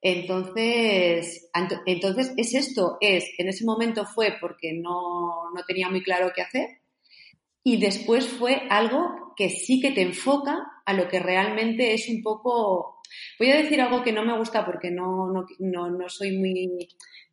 Entonces, 0.00 1.50
entonces 1.86 2.32
es 2.36 2.54
esto, 2.54 2.98
es, 3.00 3.32
en 3.38 3.48
ese 3.48 3.64
momento 3.64 4.06
fue 4.06 4.36
porque 4.40 4.72
no, 4.72 5.50
no 5.52 5.64
tenía 5.66 5.88
muy 5.88 6.02
claro 6.02 6.30
qué 6.34 6.42
hacer 6.42 6.68
y 7.64 7.78
después 7.78 8.28
fue 8.28 8.62
algo 8.70 9.34
que 9.36 9.50
sí 9.50 9.80
que 9.80 9.90
te 9.90 10.02
enfoca 10.02 10.56
a 10.86 10.92
lo 10.92 11.08
que 11.08 11.18
realmente 11.18 11.94
es 11.94 12.08
un 12.08 12.22
poco, 12.22 13.02
voy 13.38 13.50
a 13.50 13.56
decir 13.56 13.80
algo 13.80 14.02
que 14.02 14.12
no 14.12 14.24
me 14.24 14.38
gusta 14.38 14.64
porque 14.64 14.90
no, 14.90 15.32
no, 15.32 15.46
no, 15.58 15.90
no 15.90 16.08
soy 16.08 16.38
muy, 16.38 16.88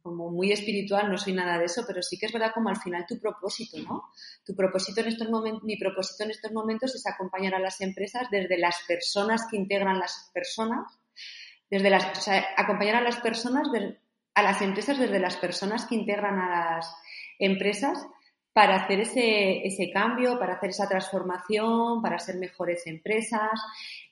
como 0.06 0.30
muy 0.30 0.52
espiritual, 0.52 1.10
no 1.10 1.18
soy 1.18 1.34
nada 1.34 1.58
de 1.58 1.66
eso, 1.66 1.84
pero 1.88 2.04
sí 2.04 2.20
que 2.20 2.28
es 2.28 2.32
verdad 2.32 2.52
como 2.54 2.70
al 2.70 2.78
final 2.78 3.08
tu 3.08 3.20
propósito, 3.20 3.80
¿no? 3.80 4.04
Tu 4.46 4.56
propósito 4.56 5.02
en 5.02 5.08
estos 5.08 5.28
momentos, 5.32 5.64
mi 5.64 5.78
propósito 5.78 6.26
en 6.26 6.30
estos 6.30 6.52
momentos 6.52 6.94
es 6.94 7.08
acompañar 7.08 7.56
a 7.56 7.60
las 7.60 7.82
empresas 7.82 8.28
desde 8.30 8.60
las 8.60 8.78
personas 8.88 9.48
que 9.50 9.58
integran 9.58 9.98
las 9.98 10.30
personas 10.32 10.86
desde 11.72 11.90
las, 11.90 12.06
o 12.16 12.22
sea, 12.22 12.46
acompañar 12.56 12.98
a 12.98 13.02
las 13.02 13.18
personas, 13.18 13.68
a 14.36 14.44
las 14.44 14.62
empresas 14.62 15.00
desde 15.00 15.20
las 15.20 15.38
personas 15.38 15.88
que 15.88 15.96
integran 15.96 16.38
a 16.38 16.50
las 16.50 16.96
empresas 17.40 18.06
para 18.54 18.76
hacer 18.76 19.00
ese, 19.02 19.66
ese 19.66 19.90
cambio, 19.92 20.38
para 20.38 20.54
hacer 20.54 20.70
esa 20.70 20.88
transformación, 20.88 22.04
para 22.04 22.20
ser 22.20 22.36
mejores 22.38 22.86
empresas. 22.86 23.60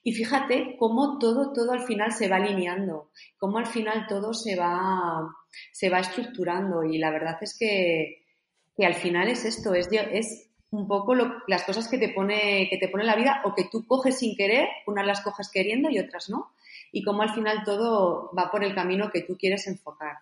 Y 0.02 0.14
fíjate 0.14 0.76
cómo 0.80 1.20
todo, 1.20 1.54
todo 1.54 1.72
al 1.72 1.86
final 1.86 2.12
se 2.12 2.28
va 2.28 2.38
alineando, 2.38 3.12
cómo 3.38 3.60
al 3.60 3.68
final 3.68 4.08
todo 4.10 4.34
se 4.34 4.56
va, 4.56 5.30
se 5.72 5.90
va 5.90 6.00
estructurando. 6.00 6.84
Y 6.84 6.98
la 6.98 7.12
verdad 7.12 7.38
es 7.42 7.58
que, 7.58 8.26
que 8.76 8.86
al 8.86 8.96
final 8.96 9.28
es 9.28 9.46
esto, 9.46 9.74
es, 9.74 9.88
es 9.92 10.50
un 10.72 10.88
poco 10.88 11.14
las 11.48 11.64
cosas 11.64 11.88
que 11.88 11.98
te 11.98 12.10
pone, 12.10 12.68
que 12.70 12.78
te 12.78 12.90
pone 12.90 13.04
la 13.04 13.16
vida 13.16 13.42
o 13.46 13.54
que 13.54 13.66
tú 13.72 13.86
coges 13.86 14.18
sin 14.18 14.36
querer, 14.36 14.68
unas 14.88 15.06
las 15.06 15.22
coges 15.22 15.50
queriendo 15.52 15.90
y 15.90 16.00
otras 16.00 16.30
no 16.30 16.54
y 16.92 17.04
cómo 17.04 17.24
al 17.24 17.34
final 17.34 17.64
todo 17.66 18.32
va 18.38 18.52
por 18.52 18.64
el 18.64 18.76
camino 18.76 19.10
que 19.12 19.24
tú 19.24 19.36
quieres 19.38 19.68
enfocar. 19.68 20.18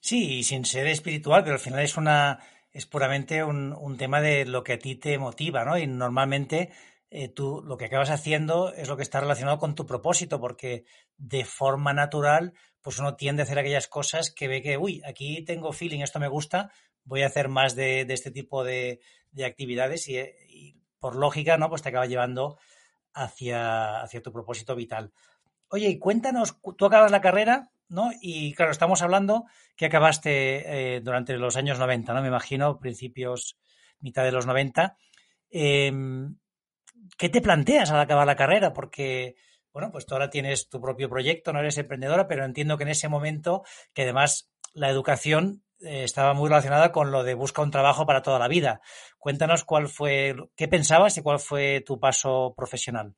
Sí, 0.00 0.38
y 0.38 0.42
sin 0.42 0.64
ser 0.64 0.86
espiritual, 0.88 1.42
pero 1.42 1.54
al 1.54 1.60
final 1.60 1.80
es 1.80 1.96
una 1.96 2.40
es 2.72 2.86
puramente 2.86 3.42
un, 3.42 3.72
un 3.72 3.96
tema 3.96 4.20
de 4.20 4.44
lo 4.44 4.62
que 4.62 4.74
a 4.74 4.78
ti 4.78 4.96
te 4.96 5.18
motiva, 5.18 5.64
¿no? 5.64 5.78
Y 5.78 5.86
normalmente 5.86 6.70
eh, 7.10 7.28
tú 7.28 7.62
lo 7.64 7.78
que 7.78 7.86
acabas 7.86 8.10
haciendo 8.10 8.72
es 8.74 8.88
lo 8.88 8.96
que 8.96 9.02
está 9.02 9.20
relacionado 9.20 9.58
con 9.58 9.74
tu 9.74 9.86
propósito, 9.86 10.40
porque 10.40 10.84
de 11.16 11.44
forma 11.44 11.92
natural, 11.92 12.52
pues 12.82 12.98
uno 12.98 13.16
tiende 13.16 13.42
a 13.42 13.44
hacer 13.44 13.58
aquellas 13.58 13.88
cosas 13.88 14.30
que 14.30 14.48
ve 14.48 14.62
que, 14.62 14.76
uy, 14.78 15.02
aquí 15.06 15.42
tengo 15.44 15.72
feeling, 15.72 16.00
esto 16.00 16.20
me 16.20 16.28
gusta, 16.28 16.70
voy 17.04 17.22
a 17.22 17.26
hacer 17.26 17.48
más 17.48 17.74
de, 17.74 18.04
de 18.04 18.14
este 18.14 18.30
tipo 18.30 18.64
de, 18.64 19.00
de 19.32 19.44
actividades 19.44 20.08
y, 20.08 20.18
y, 20.18 20.76
por 20.98 21.16
lógica, 21.16 21.56
¿no? 21.56 21.68
Pues 21.68 21.82
te 21.82 21.90
acaba 21.90 22.06
llevando 22.06 22.58
hacia, 23.14 24.00
hacia 24.00 24.22
tu 24.22 24.32
propósito 24.32 24.74
vital. 24.74 25.12
Oye, 25.68 25.88
y 25.88 25.98
cuéntanos, 25.98 26.56
tú 26.76 26.86
acabas 26.86 27.10
la 27.10 27.20
carrera, 27.20 27.70
¿no? 27.88 28.10
Y 28.20 28.54
claro, 28.54 28.72
estamos 28.72 29.02
hablando 29.02 29.44
que 29.76 29.86
acabaste 29.86 30.96
eh, 30.96 31.00
durante 31.00 31.36
los 31.36 31.56
años 31.56 31.78
90, 31.78 32.14
¿no? 32.14 32.22
Me 32.22 32.28
imagino, 32.28 32.78
principios, 32.78 33.58
mitad 34.00 34.24
de 34.24 34.32
los 34.32 34.46
90. 34.46 34.96
Eh, 35.50 35.92
¿Qué 37.16 37.28
te 37.28 37.40
planteas 37.40 37.90
al 37.90 38.00
acabar 38.00 38.26
la 38.26 38.36
carrera? 38.36 38.72
Porque, 38.72 39.36
bueno, 39.78 39.92
pues 39.92 40.06
tú 40.06 40.14
ahora 40.16 40.28
tienes 40.28 40.68
tu 40.68 40.80
propio 40.80 41.08
proyecto, 41.08 41.52
no 41.52 41.60
eres 41.60 41.78
emprendedora, 41.78 42.26
pero 42.26 42.44
entiendo 42.44 42.76
que 42.76 42.82
en 42.82 42.88
ese 42.88 43.08
momento, 43.08 43.62
que 43.94 44.02
además 44.02 44.50
la 44.74 44.90
educación 44.90 45.62
eh, 45.78 46.02
estaba 46.02 46.34
muy 46.34 46.48
relacionada 46.48 46.90
con 46.90 47.12
lo 47.12 47.22
de 47.22 47.34
busca 47.34 47.62
un 47.62 47.70
trabajo 47.70 48.04
para 48.04 48.22
toda 48.22 48.40
la 48.40 48.48
vida. 48.48 48.80
Cuéntanos 49.18 49.62
cuál 49.62 49.86
fue, 49.86 50.34
qué 50.56 50.66
pensabas 50.66 51.16
y 51.16 51.22
cuál 51.22 51.38
fue 51.38 51.80
tu 51.86 52.00
paso 52.00 52.54
profesional. 52.56 53.14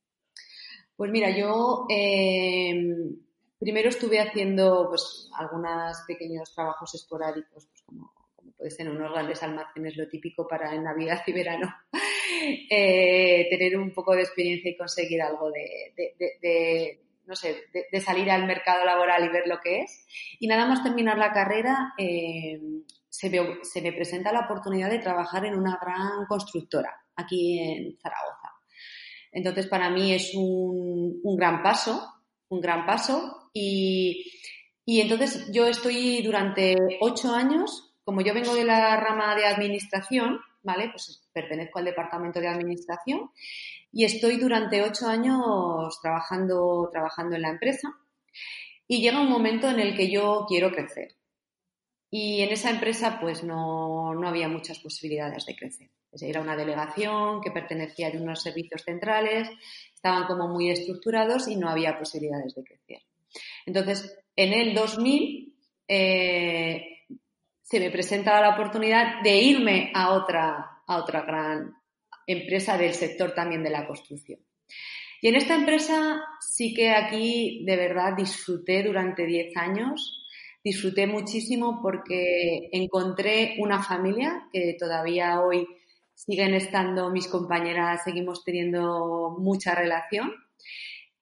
Pues 0.97 1.11
mira, 1.11 1.35
yo 1.35 1.87
eh, 1.89 2.75
primero 3.59 3.89
estuve 3.89 4.21
haciendo 4.21 4.87
pues 4.91 5.31
algunos 5.39 5.97
pequeños 6.07 6.55
trabajos 6.55 6.95
esporádicos, 6.95 7.69
pues 7.69 7.83
como, 7.87 8.13
puede 8.59 8.71
ser 8.71 8.91
unos 8.91 9.13
grandes 9.13 9.43
almacenes, 9.43 9.97
lo 9.97 10.07
típico 10.11 10.47
para 10.47 10.75
en 10.75 10.85
Navidad 10.85 11.23
y 11.27 11.33
verano, 11.33 11.75
eh, 12.71 13.47
tener 13.51 13.77
un 13.77 13.93
poco 13.93 14.15
de 14.15 14.23
experiencia 14.23 14.71
y 14.71 14.77
conseguir 14.77 15.23
algo 15.23 15.51
de, 15.51 17.01
no 17.27 17.37
sé, 17.37 17.65
de, 17.91 18.01
salir 18.01 18.31
al 18.31 18.47
mercado 18.47 18.85
laboral 18.85 19.25
y 19.25 19.29
ver 19.29 19.47
lo 19.47 19.61
que 19.61 19.81
es. 19.81 20.07
Y 20.39 20.47
nada 20.47 20.67
más 20.67 20.83
terminar 20.83 21.19
la 21.19 21.33
carrera, 21.33 21.95
eh, 21.99 22.61
se, 23.09 23.31
se 23.63 23.83
me 23.83 23.93
presenta 23.93 24.33
la 24.33 24.41
oportunidad 24.41 24.91
de 24.91 24.99
trabajar 24.99 25.45
en 25.45 25.55
una 25.55 25.79
gran 25.81 26.27
constructora 26.27 26.95
aquí 27.17 27.59
en 27.59 27.99
Zaragoza. 27.99 28.51
Entonces, 29.33 29.67
para 29.67 29.91
mí 29.91 30.13
es 30.13 30.33
un, 30.35 31.21
gran 31.37 31.63
paso, 31.63 32.03
un 32.49 32.61
gran 32.61 32.87
paso. 32.87 33.51
Y, 33.53 34.25
entonces 34.87 35.51
yo 35.53 35.67
estoy 35.67 36.23
durante 36.23 36.77
ocho 37.01 37.33
años, 37.33 37.95
como 38.05 38.23
yo 38.23 38.35
vengo 38.35 38.55
de 38.55 38.65
la 38.65 38.97
rama 38.97 39.37
de 39.37 39.47
administración, 39.47 40.41
¿vale? 40.63 40.89
Pues 40.91 41.20
pertenezco 41.33 41.79
al 41.79 41.87
departamento 41.87 42.41
de 42.41 42.49
administración 42.49 43.31
y 43.93 44.05
estoy 44.05 44.37
durante 44.37 44.83
ocho 44.83 45.07
años 45.07 45.99
trabajando, 46.01 46.89
trabajando 46.93 47.37
en 47.37 47.43
la 47.43 47.51
empresa. 47.51 47.89
Y 48.87 49.01
llega 49.01 49.21
un 49.21 49.31
momento 49.31 49.69
en 49.69 49.81
el 49.81 49.97
que 49.97 50.11
yo 50.11 50.45
quiero 50.49 50.71
crecer. 50.73 51.15
Y 52.11 52.41
en 52.41 52.51
esa 52.51 52.71
empresa, 52.71 53.19
pues 53.21 53.45
no, 53.45 54.15
no 54.15 54.29
había 54.29 54.49
muchas 54.49 54.81
posibilidades 54.81 55.47
de 55.47 55.55
crecer. 55.55 55.91
Era 56.21 56.41
una 56.41 56.57
delegación 56.57 57.41
que 57.41 57.53
pertenecía 57.53 58.09
a 58.09 58.17
unos 58.17 58.43
servicios 58.43 58.83
centrales, 58.83 59.49
estaban 59.95 60.27
como 60.27 60.49
muy 60.49 60.71
estructurados 60.71 61.47
y 61.47 61.57
no 61.57 61.69
había 61.69 61.99
posibilidades 61.99 62.55
de 62.55 62.65
crecer. 62.65 63.03
Entonces, 63.65 64.19
en 64.35 64.53
el 64.53 64.75
2000 64.75 65.55
eh, 65.87 67.07
se 67.63 67.79
me 67.79 67.91
presenta 67.91 68.41
la 68.41 68.55
oportunidad 68.55 69.23
de 69.23 69.37
irme 69.37 69.93
a 69.95 70.13
otra, 70.13 70.70
a 70.91 70.97
otra 70.97 71.23
gran 71.23 71.73
empresa 72.27 72.77
del 72.77 72.95
sector 72.95 73.33
también 73.33 73.63
de 73.63 73.71
la 73.71 73.87
construcción. 73.87 74.41
Y 75.23 75.29
en 75.29 75.37
esta 75.37 75.55
empresa 75.55 76.21
sí 76.41 76.75
que 76.75 76.91
aquí 76.91 77.65
de 77.65 77.77
verdad 77.77 78.15
disfruté 78.17 78.83
durante 78.83 79.25
10 79.25 79.57
años, 79.57 80.27
disfruté 80.65 81.07
muchísimo 81.07 81.81
porque 81.81 82.69
encontré 82.73 83.55
una 83.59 83.83
familia 83.83 84.49
que 84.53 84.77
todavía 84.79 85.41
hoy 85.41 85.67
siguen 86.15 86.55
estando 86.55 87.11
mis 87.11 87.29
compañeras, 87.29 88.03
seguimos 88.05 88.45
teniendo 88.45 89.37
mucha 89.39 89.75
relación. 89.75 90.33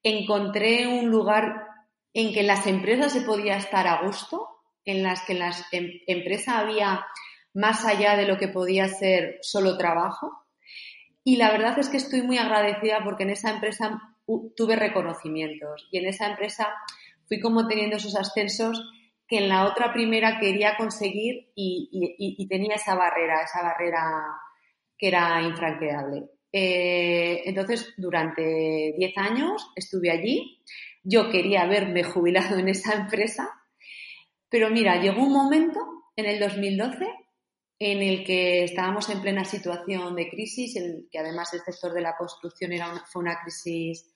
Encontré 0.03 0.87
un 0.87 1.11
lugar 1.11 1.67
en 2.15 2.33
que 2.33 2.43
las 2.43 2.67
empresas 2.67 3.13
se 3.13 3.21
podía 3.21 3.57
estar 3.57 3.87
a 3.87 4.03
gusto, 4.03 4.49
en 4.85 5.03
las 5.03 5.23
que 5.23 5.35
en 5.35 5.39
las 5.41 5.73
em, 5.73 5.91
empresas 6.07 6.55
había 6.55 7.05
más 7.55 7.85
allá 7.85 8.17
de 8.17 8.27
lo 8.27 8.39
que 8.39 8.49
podía 8.49 8.89
ser 8.89 9.39
solo 9.43 9.77
trabajo. 9.77 10.47
Y 11.25 11.37
la 11.37 11.51
verdad 11.51 11.79
es 11.79 11.89
que 11.89 11.97
estoy 11.97 12.23
muy 12.23 12.39
agradecida 12.39 13.01
porque 13.05 13.25
en 13.25 13.31
esa 13.31 13.51
empresa 13.51 14.01
tuve 14.57 14.77
reconocimientos 14.77 15.89
y 15.91 15.99
en 15.99 16.07
esa 16.07 16.29
empresa 16.29 16.69
fui 17.27 17.41
como 17.41 17.67
teniendo 17.67 17.97
esos 17.97 18.17
ascensos 18.17 18.83
que 19.27 19.39
en 19.39 19.49
la 19.49 19.67
otra 19.67 19.93
primera 19.93 20.39
quería 20.41 20.77
conseguir 20.77 21.51
y, 21.55 22.47
tenía 22.49 22.77
esa 22.77 22.95
barrera, 22.95 23.43
esa 23.43 23.63
barrera 23.63 24.01
que 24.97 25.09
era 25.09 25.43
infranqueable. 25.43 26.25
Eh, 26.51 27.43
entonces, 27.45 27.93
durante 27.99 28.95
10 28.97 29.19
años 29.19 29.71
estuve 29.77 30.11
allí. 30.11 30.63
Yo 31.05 31.31
quería 31.31 31.63
haberme 31.63 32.05
jubilado 32.05 32.59
en 32.59 32.69
esa 32.69 32.95
empresa, 32.95 33.51
pero 34.49 34.71
mira, 34.71 35.01
llegó 35.01 35.23
un 35.23 35.33
momento 35.33 35.79
en 36.17 36.25
el 36.25 36.41
2012 36.41 37.07
en 37.81 38.03
el 38.03 38.25
que 38.25 38.65
estábamos 38.65 39.09
en 39.09 39.23
plena 39.23 39.45
situación 39.45 40.17
de 40.17 40.29
crisis, 40.29 40.75
el, 40.77 41.09
que 41.11 41.19
además 41.19 41.55
el 41.55 41.61
sector 41.61 41.93
de 41.93 42.01
la 42.01 42.17
construcción 42.17 42.73
era 42.73 43.05
fue 43.07 43.23
una 43.23 43.41
crisis, 43.41 44.13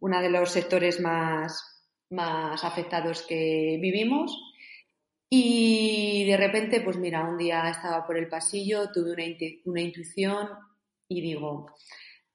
uno 0.00 0.20
de 0.20 0.30
los 0.30 0.50
sectores 0.50 1.00
más, 1.00 1.76
más 2.10 2.64
afectados 2.64 3.22
que 3.22 3.78
vivimos. 3.80 4.36
Y 5.28 6.24
de 6.26 6.36
repente, 6.36 6.80
pues 6.80 6.96
mira, 6.96 7.24
un 7.24 7.36
día 7.36 7.68
estaba 7.68 8.06
por 8.06 8.16
el 8.16 8.28
pasillo, 8.28 8.90
tuve 8.92 9.12
una, 9.64 9.80
intuición 9.80 10.48
y 11.08 11.20
digo, 11.20 11.66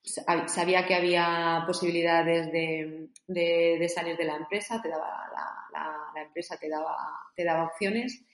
sabía 0.04 0.86
que 0.86 0.96
había 0.96 1.64
posibilidades 1.66 2.52
de, 2.52 3.90
salir 3.94 4.18
de 4.18 4.26
la 4.26 4.36
empresa, 4.36 4.82
te 4.82 4.90
daba 4.90 5.30
la, 5.74 6.22
empresa 6.22 6.58
te 6.58 6.70
daba, 6.70 6.98
te 7.36 7.44
daba 7.44 7.66
opciones. 7.66 8.26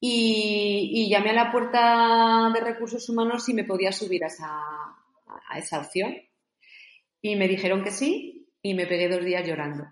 Y, 0.00 1.08
llamé 1.08 1.30
a 1.30 1.44
la 1.44 1.52
puerta 1.52 2.50
de 2.52 2.60
recursos 2.60 3.08
humanos 3.08 3.44
si 3.44 3.54
me 3.54 3.64
podía 3.64 3.92
subir 3.92 4.24
a 4.24 4.26
esa, 4.26 4.50
a 5.48 5.58
esa 5.58 5.80
opción. 5.80 6.14
Y 7.22 7.36
me 7.36 7.48
dijeron 7.48 7.82
que 7.82 7.90
sí 7.90 8.48
y 8.60 8.74
me 8.74 8.86
pegué 8.86 9.08
dos 9.08 9.24
días 9.24 9.46
llorando. 9.46 9.86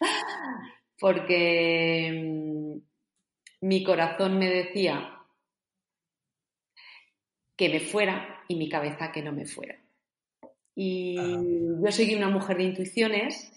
Porque 0.98 2.80
mi 3.62 3.84
corazón 3.84 4.38
me 4.38 4.48
decía 4.48 5.16
que 7.56 7.68
me 7.68 7.80
fuera 7.80 8.42
y 8.48 8.56
mi 8.56 8.68
cabeza 8.68 9.12
que 9.12 9.22
no 9.22 9.32
me 9.32 9.46
fuera. 9.46 9.78
Y 10.74 11.18
ah. 11.18 11.42
yo 11.84 11.92
soy 11.92 12.14
una 12.14 12.30
mujer 12.30 12.56
de 12.56 12.64
intuiciones. 12.64 13.52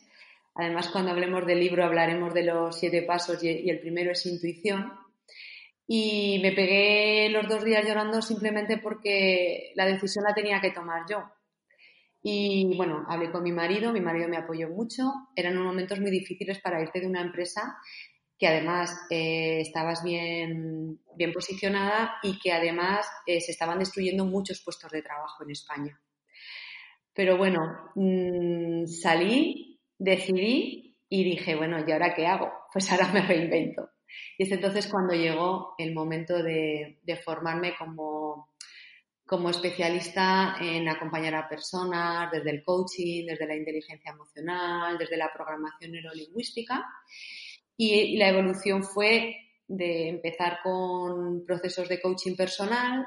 Además, 0.56 0.90
cuando 0.90 1.12
hablemos 1.12 1.46
del 1.46 1.62
libro 1.62 1.86
hablaremos 1.86 2.34
de 2.34 2.44
los 2.44 2.78
siete 2.78 3.02
pasos 3.04 3.42
y 3.44 3.70
el 3.70 3.80
primero 3.80 4.12
es 4.12 4.25
intuición. 4.25 4.92
Y 5.88 6.40
me 6.42 6.54
pegué 6.54 7.30
los 7.30 7.48
dos 7.48 7.63
días 7.63 7.86
llorando 7.86 8.22
simplemente 8.22 8.78
porque 8.78 9.72
la 9.75 9.86
decisión 9.86 10.24
la 10.25 10.34
tenía 10.34 10.62
que 10.62 10.72
tomar 10.72 11.04
yo. 11.10 11.24
Y 12.22 12.75
bueno, 12.78 13.06
hablé 13.10 13.32
con 13.32 13.44
mi 13.44 13.52
marido, 13.52 13.92
mi 13.92 14.00
marido 14.00 14.30
me 14.30 14.38
apoyó 14.38 14.70
mucho. 14.70 15.04
Eran 15.36 15.58
unos 15.58 15.74
momentos 15.74 16.00
muy 16.00 16.10
difíciles 16.10 16.60
para 16.62 16.82
irte 16.82 17.02
de 17.02 17.08
una 17.08 17.22
empresa 17.22 17.78
que 18.38 18.48
además 18.48 19.08
eh, 19.10 19.62
estabas 19.62 20.04
bien, 20.04 21.00
bien 21.16 21.34
posicionada 21.34 22.16
y 22.24 22.40
que 22.40 22.52
además 22.52 23.08
eh, 23.25 23.42
se 23.42 23.52
estaban 23.52 23.80
destruyendo 23.80 24.25
muchos 24.25 24.62
puestos 24.63 24.92
de 24.92 25.02
trabajo 25.02 25.44
en 25.44 25.52
España. 25.52 26.02
Pero 27.13 27.38
bueno, 27.38 27.62
mm, 27.96 28.86
salí, 28.88 29.80
decidí 29.98 30.98
y 31.10 31.24
dije, 31.24 31.56
bueno, 31.56 31.78
¿y 31.86 31.92
ahora 31.92 32.13
qué 32.16 32.25
hago? 32.25 32.52
Pues 32.74 32.92
ahora 32.92 33.08
me 33.13 33.22
reinvento. 33.22 33.92
Y 34.38 34.43
es 34.43 34.51
entonces 34.51 34.88
cuando 34.88 35.13
llegó 35.13 35.75
el 35.77 35.93
momento 35.93 36.41
de, 36.41 37.00
formarme 37.24 37.75
como, 37.77 38.50
como 39.25 39.50
especialista 39.50 40.55
en 40.60 40.88
acompañar 40.89 41.36
a 41.36 41.48
personas 41.48 42.32
desde 42.32 42.51
el 42.51 42.63
coaching, 42.63 43.25
desde 43.27 43.48
la 43.48 43.55
inteligencia 43.55 44.12
emocional, 44.12 44.98
desde 44.98 45.17
la 45.17 45.32
programación 45.34 45.91
neurolingüística. 45.91 46.86
Y, 47.77 48.17
la 48.17 48.29
evolución 48.29 48.84
fue 48.84 49.36
de 49.67 50.10
empezar 50.10 50.60
con 50.63 51.46
procesos 51.46 51.89
de 51.89 52.01
coaching 52.01 52.36
personal, 52.36 53.05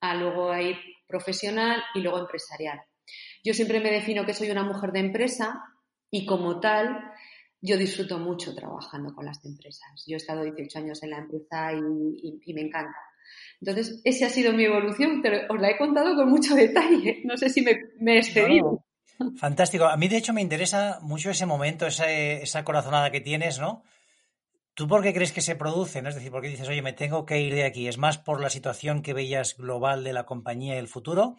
a 0.00 0.14
luego 0.14 0.50
a 0.50 0.62
ir 0.62 0.76
profesional 1.06 1.82
y 1.94 2.00
luego 2.00 2.18
empresarial. 2.18 2.80
Yo 3.44 3.54
siempre 3.54 3.80
me 3.80 3.90
defino 3.90 4.24
que 4.24 4.34
soy 4.34 4.50
una 4.50 4.64
mujer 4.64 4.92
de 4.92 5.00
empresa 5.00 5.62
y 6.10 6.26
como 6.26 6.60
tal 6.60 7.12
yo 7.60 7.76
disfruto 7.76 8.18
mucho 8.18 8.54
trabajando 8.54 9.14
con 9.14 9.24
las 9.24 9.44
empresas. 9.44 10.04
Yo 10.06 10.14
he 10.14 10.16
estado 10.16 10.42
18 10.42 10.78
años 10.78 11.02
en 11.02 11.10
la 11.10 11.18
empresa 11.18 11.72
y, 11.72 12.52
me 12.52 12.60
encanta. 12.60 12.96
Entonces, 13.60 14.00
esa 14.04 14.26
ha 14.26 14.30
sido 14.30 14.52
mi 14.52 14.64
evolución, 14.64 15.20
pero 15.22 15.52
os 15.52 15.60
la 15.60 15.70
he 15.70 15.78
contado 15.78 16.14
con 16.14 16.28
mucho 16.28 16.54
detalle. 16.54 17.22
No 17.24 17.36
sé 17.36 17.48
si 17.48 17.62
me, 17.62 17.72
he 18.14 18.18
excedido. 18.18 18.84
Fantástico. 19.38 19.86
A 19.86 19.96
mí, 19.96 20.08
de 20.08 20.18
hecho, 20.18 20.32
me 20.32 20.42
interesa 20.42 20.98
mucho 21.02 21.30
ese 21.30 21.46
momento, 21.46 21.86
esa, 21.86 22.10
esa 22.10 22.64
corazonada 22.64 23.10
que 23.10 23.20
tienes, 23.20 23.58
¿no? 23.58 23.82
¿Tú 24.76 24.86
por 24.86 25.02
qué 25.02 25.14
crees 25.14 25.32
que 25.32 25.40
se 25.40 25.56
produce? 25.56 26.02
¿no? 26.02 26.10
Es 26.10 26.16
decir, 26.16 26.30
¿por 26.30 26.42
qué 26.42 26.48
dices, 26.48 26.68
oye, 26.68 26.82
me 26.82 26.92
tengo 26.92 27.24
que 27.24 27.40
ir 27.40 27.54
de 27.54 27.64
aquí? 27.64 27.88
¿Es 27.88 27.96
más 27.96 28.18
por 28.18 28.42
la 28.42 28.50
situación 28.50 29.00
que 29.00 29.14
veías 29.14 29.56
global 29.56 30.04
de 30.04 30.12
la 30.12 30.26
compañía 30.26 30.74
y 30.74 30.78
el 30.78 30.86
futuro? 30.86 31.36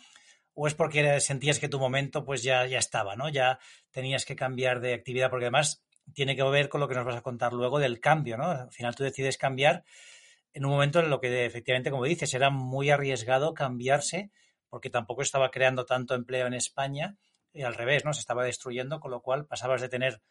¿O 0.56 0.66
es 0.66 0.74
porque 0.74 1.20
sentías 1.20 1.60
que 1.60 1.70
tu 1.70 1.78
momento 1.78 2.26
pues 2.26 2.42
ya, 2.42 2.66
ya 2.66 2.80
estaba, 2.80 3.16
¿no? 3.16 3.30
Ya 3.30 3.60
tenías 3.92 4.26
que 4.26 4.36
cambiar 4.36 4.80
de 4.80 4.96
actividad, 4.96 5.30
porque 5.30 5.46
además 5.46 5.84
tiene 6.14 6.36
que 6.36 6.44
ver 6.44 6.70
con 6.70 6.82
lo 6.82 6.88
que 6.88 6.96
nos 6.96 7.06
vas 7.06 7.18
a 7.18 7.22
contar 7.22 7.54
luego 7.54 7.80
del 7.80 8.00
cambio, 8.00 8.38
¿no? 8.38 8.46
Al 8.46 8.72
final 8.72 8.96
tú 8.96 9.04
decides 9.04 9.38
cambiar 9.38 9.84
en 10.54 10.66
un 10.66 10.72
momento 10.72 11.00
en 11.00 11.10
lo 11.10 11.20
que 11.22 11.46
efectivamente, 11.46 11.92
como 11.92 12.06
dices, 12.06 12.34
era 12.34 12.50
muy 12.50 12.90
arriesgado 12.90 13.54
cambiarse 13.54 14.32
porque 14.70 14.90
tampoco 14.90 15.22
estaba 15.22 15.52
creando 15.52 15.86
tanto 15.86 16.16
empleo 16.16 16.48
en 16.48 16.54
España 16.54 17.18
y 17.54 17.64
al 17.64 17.76
revés, 17.76 18.06
¿no? 18.06 18.14
Se 18.14 18.20
estaba 18.20 18.44
destruyendo, 18.44 19.00
con 19.00 19.12
lo 19.12 19.22
cual 19.22 19.46
pasabas 19.46 19.82
de 19.82 19.90
tener 19.90 20.22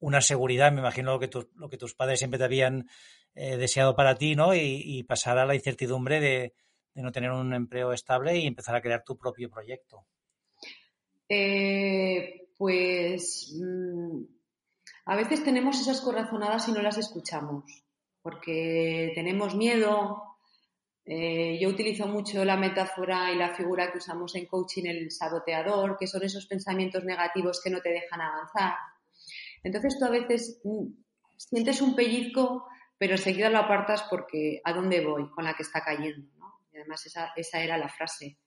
una 0.00 0.20
seguridad, 0.20 0.72
me 0.72 0.80
imagino 0.80 1.12
lo 1.12 1.68
que, 1.70 1.78
tus 1.78 1.94
padres 1.94 2.18
siempre 2.18 2.38
te 2.38 2.44
habían 2.44 2.88
eh, 3.34 3.56
deseado 3.56 3.94
para 3.94 4.16
ti, 4.16 4.36
¿no? 4.36 4.54
Y, 4.54 5.02
pasar 5.04 5.38
a 5.38 5.46
la 5.46 5.54
incertidumbre 5.54 6.20
de, 6.20 6.54
no 6.94 7.12
tener 7.12 7.30
un 7.30 7.54
empleo 7.54 7.92
estable 7.92 8.36
y 8.38 8.46
empezar 8.46 8.74
a 8.76 8.82
crear 8.82 9.02
tu 9.04 9.16
propio 9.16 9.48
proyecto. 9.50 10.06
Eh, 11.28 12.48
pues 12.56 13.56
mm, 13.58 14.22
a 15.06 15.16
veces 15.16 15.44
tenemos 15.44 15.80
esas 15.80 16.00
corazonadas 16.00 16.68
y 16.68 16.72
no 16.72 16.80
las 16.80 16.98
escuchamos, 16.98 17.64
porque 18.22 19.12
tenemos 19.14 19.54
miedo. 19.54 20.22
Eh, 21.04 21.58
yo 21.60 21.68
utilizo 21.68 22.06
mucho 22.06 22.44
la 22.44 22.56
metáfora 22.56 23.30
y 23.30 23.36
la 23.36 23.54
figura 23.54 23.92
que 23.92 23.98
usamos 23.98 24.34
en 24.34 24.46
coaching, 24.46 24.84
el 24.86 25.10
saboteador, 25.10 25.98
que 25.98 26.06
son 26.06 26.22
esos 26.22 26.46
pensamientos 26.46 27.04
negativos 27.04 27.60
que 27.62 27.70
no 27.70 27.80
te 27.80 27.90
dejan 27.90 28.22
avanzar. 28.22 28.74
Entonces 29.62 29.96
tú 29.98 30.06
a 30.06 30.10
veces 30.10 30.60
mm, 30.64 30.86
sientes 31.36 31.82
un 31.82 31.94
pellizco, 31.94 32.66
pero 32.96 33.18
seguido 33.18 33.50
lo 33.50 33.58
apartas 33.58 34.04
porque 34.08 34.62
¿a 34.64 34.72
dónde 34.72 35.04
voy? 35.04 35.28
Con 35.30 35.44
la 35.44 35.54
que 35.54 35.64
está 35.64 35.82
cayendo. 35.82 36.26
Y 36.72 36.78
además 36.78 37.04
esa, 37.04 37.32
esa 37.36 37.62
era 37.62 37.76
la 37.76 37.90
frase. 37.90 38.38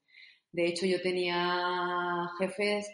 De 0.52 0.66
hecho, 0.66 0.86
yo 0.88 1.02
tenía 1.02 2.30
jefes 2.40 2.90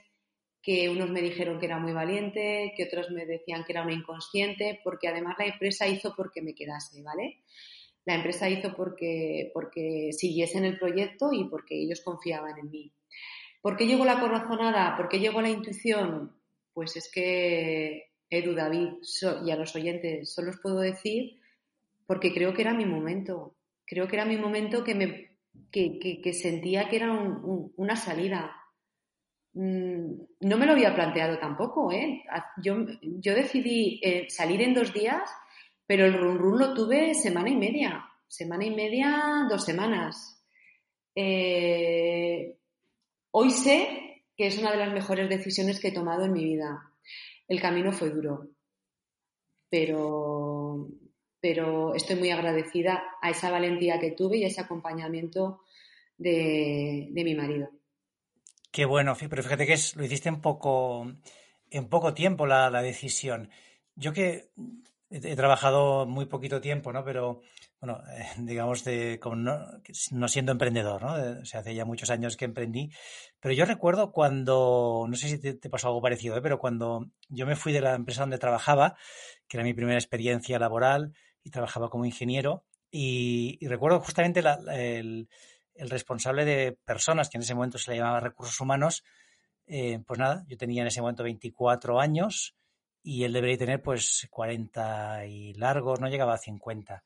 que 0.64 0.90
unos 0.90 1.10
me 1.10 1.22
dijeron 1.22 1.60
que 1.60 1.66
era 1.66 1.78
muy 1.78 1.92
valiente, 1.92 2.74
que 2.76 2.86
otros 2.86 3.12
me 3.12 3.26
decían 3.26 3.66
que 3.66 3.74
era 3.74 3.84
una 3.84 3.94
inconsciente, 3.94 4.80
porque 4.82 5.10
además 5.10 5.36
la 5.38 5.48
empresa 5.48 5.88
hizo 5.88 6.16
porque 6.16 6.42
me 6.42 6.56
quedase, 6.56 7.04
¿vale? 7.04 7.42
La 8.06 8.16
empresa 8.16 8.50
hizo 8.50 8.74
porque, 8.74 9.52
porque 9.54 10.12
siguiese 10.14 10.58
en 10.58 10.66
el 10.66 10.80
proyecto 10.80 11.34
y 11.34 11.44
porque 11.50 11.76
ellos 11.76 12.02
confiaban 12.02 12.58
en 12.58 12.72
mí. 12.72 12.94
¿Por 13.62 13.76
qué 13.76 13.86
llegó 13.86 14.06
la 14.06 14.22
corazonada? 14.22 14.96
¿Por 14.96 15.10
qué 15.10 15.20
llegó 15.20 15.42
la 15.42 15.50
intuición? 15.50 16.34
Pues 16.74 16.96
es 16.96 17.12
que, 17.12 18.12
Edu, 18.30 18.54
David 18.54 18.90
y 19.46 19.52
a 19.52 19.56
los 19.58 19.76
oyentes, 19.76 20.34
solo 20.34 20.52
os 20.52 20.60
puedo 20.62 20.80
decir 20.80 21.40
porque 22.08 22.34
creo 22.34 22.54
que 22.54 22.62
era 22.62 22.74
mi 22.74 22.86
momento. 22.86 23.56
Creo 23.86 24.08
que 24.08 24.16
era 24.16 24.26
mi 24.26 24.38
momento 24.38 24.84
que, 24.84 24.96
me, 24.96 25.38
que, 25.72 26.34
sentía 26.34 26.90
que 26.90 26.98
era 26.98 27.12
una 27.12 27.96
salida 27.96 28.56
no 29.56 30.58
me 30.58 30.66
lo 30.66 30.72
había 30.72 30.96
planteado 30.96 31.38
tampoco, 31.38 31.92
¿eh? 31.92 32.24
Yo, 32.58 32.86
yo 33.02 33.36
decidí 33.36 34.00
eh, 34.04 34.28
salir 34.30 34.62
en 34.62 34.74
dos 34.74 34.94
días, 34.94 35.30
pero 35.86 36.06
el 36.06 36.14
run 36.14 36.40
run 36.40 36.60
lo 36.60 36.74
tuve 36.74 37.14
semana 37.14 37.50
y 37.50 37.56
media. 37.56 38.06
Semana 38.28 38.66
y 38.66 38.72
media, 38.72 39.46
dos 39.48 39.64
semanas. 39.64 40.44
Eh, 41.16 42.58
hoy 43.32 43.52
sé 43.52 44.24
que 44.36 44.48
es 44.48 44.58
una 44.58 44.72
de 44.72 44.78
las 44.78 44.92
mejores 44.92 45.30
decisiones 45.30 45.80
que 45.80 45.90
he 45.90 45.94
tomado 45.94 46.26
en 46.26 46.34
mi 46.34 46.44
vida. 46.44 46.92
El 47.48 47.62
camino 47.62 47.92
fue 47.92 48.10
duro, 48.10 48.48
pero, 49.70 50.88
pero 51.40 51.94
estoy 51.94 52.16
muy 52.16 52.32
agradecida 52.32 53.04
a 53.22 53.30
esa 53.30 53.52
valentía 53.52 54.00
que 54.00 54.12
tuve 54.12 54.38
y 54.38 54.46
a 54.46 54.48
ese 54.48 54.62
acompañamiento 54.62 55.62
de 56.18 57.12
mi 57.14 57.36
marido. 57.36 57.70
Qué 58.74 58.86
bueno, 58.86 59.16
pero 59.30 59.44
fíjate 59.44 59.68
que 59.68 59.74
es, 59.74 59.96
lo 59.96 60.04
hiciste 60.04 60.30
en 60.30 60.42
poco, 60.42 61.06
en 61.70 61.90
poco 61.90 62.16
tiempo 62.16 62.48
la, 62.48 62.82
decisión. 62.82 63.52
Yo 63.96 64.14
que 64.14 64.50
he, 65.12 65.36
trabajado 65.36 66.08
muy 66.08 66.26
poquito 66.26 66.60
tiempo, 66.60 66.92
¿no? 66.92 67.06
Pero, 67.06 67.42
bueno, 67.80 68.02
eh, 68.18 68.26
digamos, 68.40 68.84
de, 68.84 69.20
como 69.20 69.36
no, 69.36 70.28
siendo 70.28 70.52
emprendedor, 70.52 71.04
¿no? 71.04 71.42
o 71.42 71.46
sea, 71.46 71.60
hace 71.60 71.76
ya 71.76 71.86
muchos 71.86 72.10
años 72.10 72.36
que 72.36 72.46
emprendí. 72.46 72.90
Pero 73.40 73.54
yo 73.54 73.66
recuerdo 73.66 74.12
cuando, 74.12 75.06
no 75.08 75.16
sé 75.18 75.30
si 75.30 75.38
te, 75.38 75.70
pasó 75.70 75.90
algo 75.90 76.02
parecido, 76.02 76.36
¿eh? 76.36 76.42
pero 76.42 76.58
cuando 76.58 77.12
yo 77.30 77.46
me 77.46 77.56
fui 77.56 77.74
de 77.74 77.82
la 77.82 77.94
empresa 77.94 78.22
donde 78.22 78.40
trabajaba, 78.40 78.96
que 79.48 79.58
era 79.58 79.64
mi 79.64 79.76
primera 79.76 80.00
experiencia 80.00 80.58
laboral, 80.58 81.14
y 81.44 81.52
trabajaba 81.52 81.92
como 81.92 82.06
ingeniero, 82.06 82.66
y, 82.90 83.60
recuerdo 83.68 84.00
justamente 84.00 84.42
la, 84.42 84.56
el 84.72 85.30
el 85.76 85.90
responsable 85.90 86.46
de 86.46 86.78
personas, 86.86 87.30
que 87.30 87.38
en 87.38 87.44
ese 87.44 87.56
momento 87.56 87.78
se 87.78 87.92
le 87.92 87.98
llamaba 87.98 88.20
recursos 88.20 88.60
humanos, 88.60 89.04
eh, 89.66 90.00
pues 90.06 90.20
nada, 90.20 90.44
yo 90.48 90.58
tenía 90.58 90.82
en 90.82 90.88
ese 90.88 91.02
momento 91.02 91.24
24 91.24 92.00
años 92.00 92.56
y 93.02 93.24
él 93.24 93.34
debería 93.34 93.58
tener 93.58 93.82
pues 93.82 94.28
40 94.30 95.26
y 95.26 95.54
largos, 95.54 96.00
no 96.00 96.08
llegaba 96.08 96.36
a 96.36 96.38
50. 96.38 97.04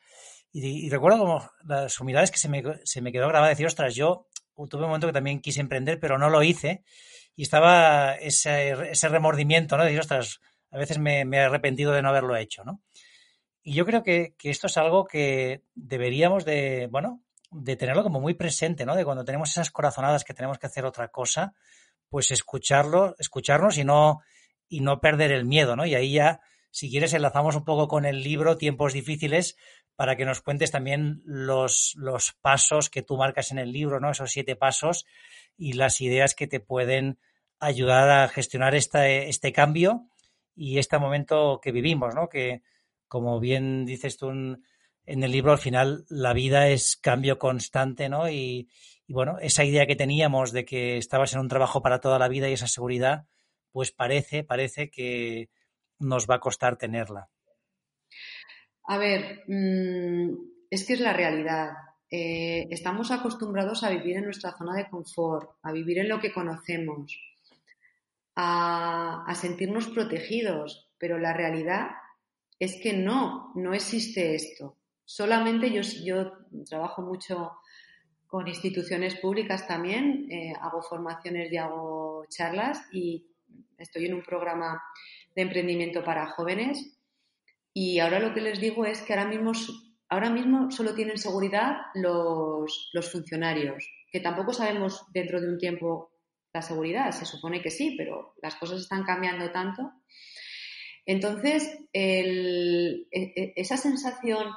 Y, 0.52 0.90
recuerdo 0.90 1.20
como 1.20 1.50
las 1.66 2.00
humildades 2.00 2.32
que 2.32 2.38
se 2.38 2.50
me, 2.50 2.64
se 2.84 3.02
me 3.02 3.12
quedó 3.12 3.28
grabada, 3.28 3.50
decir, 3.50 3.66
ostras, 3.66 3.96
yo 3.96 4.28
tuve 4.70 4.82
un 4.82 4.88
momento 4.88 5.08
que 5.08 5.14
también 5.14 5.40
quise 5.40 5.62
emprender, 5.62 6.00
pero 6.00 6.18
no 6.18 6.30
lo 6.30 6.42
hice. 6.42 6.84
Y 7.36 7.44
estaba 7.44 8.16
ese, 8.16 8.72
ese 8.92 9.10
remordimiento, 9.10 9.78
¿no? 9.78 9.84
De 9.84 9.90
decir, 9.90 10.02
ostras, 10.02 10.40
a 10.72 10.78
veces 10.78 10.98
me, 10.98 11.26
me, 11.26 11.38
he 11.38 11.42
arrepentido 11.42 11.92
de 11.92 12.02
no 12.02 12.10
haberlo 12.10 12.36
hecho, 12.36 12.64
¿no? 12.64 12.82
Y 13.62 13.74
yo 13.74 13.86
creo 13.86 14.02
que, 14.02 14.34
que, 14.38 14.50
esto 14.50 14.68
es 14.68 14.78
algo 14.78 15.06
que 15.06 15.62
deberíamos 15.76 16.46
de, 16.46 16.88
bueno, 16.90 17.22
de 17.52 17.76
tenerlo 17.76 18.04
como 18.04 18.20
muy 18.20 18.34
presente, 18.34 18.86
¿no? 18.86 18.96
De 18.96 19.06
cuando 19.06 19.26
tenemos 19.26 19.52
esas 19.52 19.72
corazonadas 19.72 20.24
que 20.24 20.34
tenemos 20.34 20.60
que 20.60 20.68
hacer 20.68 20.86
otra 20.86 21.08
cosa, 21.10 21.54
pues 22.10 22.32
escucharlo, 22.32 23.16
escucharnos 23.20 23.78
y 23.78 23.84
no, 23.84 24.22
y 24.68 24.82
no 24.82 25.00
perder 25.00 25.32
el 25.32 25.46
miedo, 25.46 25.76
¿no? 25.76 25.86
Y 25.86 25.96
ahí 25.96 26.14
ya, 26.14 26.42
si 26.72 26.90
quieres, 26.90 27.14
enlazamos 27.14 27.56
un 27.56 27.66
poco 27.66 27.88
con 27.88 28.06
el 28.06 28.24
libro 28.24 28.58
Tiempos 28.58 28.94
difíciles 28.94 29.58
para 29.96 30.16
que 30.16 30.26
nos 30.26 30.42
cuentes 30.42 30.72
también 30.72 31.22
los, 31.26 31.94
los 31.98 32.34
pasos 32.34 32.90
que 32.90 33.02
tú 33.02 33.18
marcas 33.18 33.52
en 33.52 33.58
el 33.58 33.72
libro, 33.72 34.00
¿no? 34.00 34.12
Esos 34.12 34.32
siete 34.32 34.56
pasos 34.56 35.06
y 35.58 35.74
las 35.74 36.02
ideas 36.02 36.36
que 36.36 36.48
te 36.48 36.60
pueden 36.60 37.20
ayudar 37.60 38.10
a 38.10 38.28
gestionar 38.28 38.76
este, 38.76 39.30
este 39.30 39.52
cambio 39.52 40.08
y 40.56 40.78
este 40.78 41.00
momento 41.00 41.60
que 41.62 41.72
vivimos, 41.72 42.14
¿no? 42.14 42.30
Que, 42.30 42.62
como 43.08 43.40
bien 43.40 43.86
dices 43.86 44.18
tú, 44.18 44.32
en 45.08 45.24
el 45.24 45.32
libro 45.32 45.54
al 45.54 45.58
final 45.58 46.06
la 46.10 46.34
vida 46.34 46.68
es 46.68 46.98
cambio 46.98 47.40
constante, 47.40 48.10
¿no? 48.10 48.30
Y, 48.30 48.70
bueno, 49.08 49.40
esa 49.40 49.64
idea 49.64 49.88
que 49.88 49.96
teníamos 49.96 50.52
de 50.52 50.66
que 50.66 50.98
estabas 50.98 51.34
en 51.34 51.40
un 51.40 51.48
trabajo 51.48 51.82
para 51.82 52.02
toda 52.02 52.20
la 52.20 52.28
vida 52.28 52.50
y 52.50 52.54
esa 52.54 52.68
seguridad, 52.68 53.26
pues 53.72 53.92
parece, 53.92 54.44
parece 54.44 54.92
que 54.92 55.50
nos 55.98 56.30
va 56.30 56.36
a 56.36 56.40
costar 56.42 56.78
tenerla. 56.78 57.30
A 58.84 58.98
ver, 58.98 59.44
mm, 59.48 60.34
es 60.70 60.86
que 60.86 60.94
es 60.94 61.00
la 61.00 61.14
realidad. 61.14 61.72
Eh, 62.12 62.68
estamos 62.70 63.10
acostumbrados 63.12 63.84
a 63.84 63.90
vivir 63.90 64.18
en 64.18 64.26
nuestra 64.26 64.58
zona 64.58 64.76
de 64.76 64.90
confort, 64.90 65.52
a 65.64 65.72
vivir 65.72 66.00
en 66.00 66.10
lo 66.10 66.20
que 66.20 66.34
conocemos, 66.34 67.18
a 68.36 69.34
sentirnos 69.36 69.88
protegidos, 69.88 70.92
pero 71.00 71.18
la 71.18 71.34
realidad 71.34 71.88
es 72.60 72.80
que 72.82 72.94
no, 72.94 73.52
no 73.56 73.74
existe 73.74 74.36
esto. 74.36 74.78
Solamente 75.10 75.72
yo, 75.72 75.82
yo 76.04 76.34
trabajo 76.66 77.02
mucho 77.02 77.54
con 78.28 78.46
instituciones 78.46 79.16
públicas 79.16 79.66
también, 79.66 80.28
eh, 80.30 80.52
hago 80.60 80.82
formaciones 80.82 81.50
y 81.50 81.56
hago 81.56 82.26
charlas 82.28 82.82
y 82.92 83.26
estoy 83.78 84.08
en 84.08 84.16
un 84.16 84.22
programa 84.22 84.84
de 85.34 85.44
emprendimiento 85.44 86.04
para 86.04 86.28
jóvenes 86.28 87.00
y 87.74 88.00
ahora 88.00 88.20
lo 88.20 88.34
que 88.34 88.42
les 88.42 88.60
digo 88.60 88.84
es 88.84 89.02
que 89.02 89.14
ahora 89.14 89.30
mismo, 89.30 89.54
ahora 90.10 90.30
mismo 90.30 90.72
solo 90.72 90.94
tienen 90.94 91.18
seguridad 91.18 91.78
los, 91.94 92.90
los 92.92 93.10
funcionarios, 93.10 93.90
que 94.12 94.20
tampoco 94.20 94.52
sabemos 94.52 95.06
dentro 95.14 95.40
de 95.40 95.48
un 95.48 95.58
tiempo 95.58 96.12
la 96.54 96.62
seguridad, 96.62 97.12
se 97.12 97.24
supone 97.24 97.62
que 97.62 97.72
sí, 97.72 97.96
pero 97.98 98.34
las 98.42 98.56
cosas 98.56 98.82
están 98.82 99.06
cambiando 99.06 99.52
tanto. 99.52 99.94
Entonces, 101.06 101.80
e, 101.94 103.06
e, 103.10 103.54
esa 103.56 103.78
sensación 103.78 104.48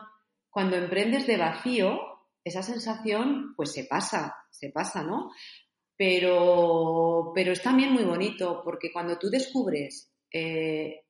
cuando 0.50 0.76
emprendes 0.76 1.26
de 1.26 1.36
vacío, 1.36 2.00
esa 2.44 2.62
sensación 2.62 3.54
pues 3.56 3.72
se 3.72 3.84
pasa, 3.84 4.36
se 4.50 4.70
pasa, 4.70 5.02
¿no? 5.02 5.30
Pero, 5.96 7.32
pero 7.34 7.52
es 7.52 7.62
también 7.62 7.92
muy 7.92 8.04
bonito 8.04 8.62
porque 8.64 8.92
cuando 8.92 9.18
tú 9.18 9.28
descubres 9.28 10.10
eh, 10.32 11.02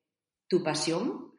tu 0.48 0.62
pasión, 0.62 1.33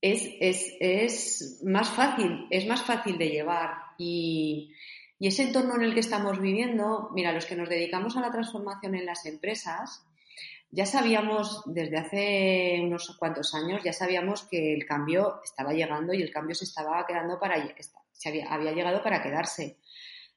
es, 0.00 0.28
es, 0.40 0.76
es, 0.80 1.60
más 1.64 1.88
fácil, 1.90 2.46
es 2.50 2.66
más 2.66 2.82
fácil 2.82 3.18
de 3.18 3.30
llevar. 3.30 3.70
Y, 3.98 4.74
y 5.18 5.28
ese 5.28 5.44
entorno 5.44 5.76
en 5.76 5.82
el 5.82 5.94
que 5.94 6.00
estamos 6.00 6.40
viviendo, 6.40 7.10
mira, 7.14 7.32
los 7.32 7.46
que 7.46 7.56
nos 7.56 7.68
dedicamos 7.68 8.16
a 8.16 8.20
la 8.20 8.30
transformación 8.30 8.94
en 8.94 9.06
las 9.06 9.24
empresas, 9.26 10.06
ya 10.74 10.86
sabíamos 10.86 11.62
desde 11.66 11.96
hace 11.96 12.80
unos 12.82 13.16
cuantos 13.16 13.54
años, 13.54 13.82
ya 13.84 13.92
sabíamos 13.92 14.42
que 14.50 14.74
el 14.74 14.84
cambio 14.84 15.40
estaba 15.44 15.72
llegando 15.72 16.12
y 16.12 16.20
el 16.20 16.32
cambio 16.32 16.54
se 16.56 16.64
estaba 16.64 17.06
quedando 17.06 17.38
para 17.38 17.54
había, 18.24 18.72
llegado 18.72 19.02
para 19.02 19.22
quedarse. 19.22 19.78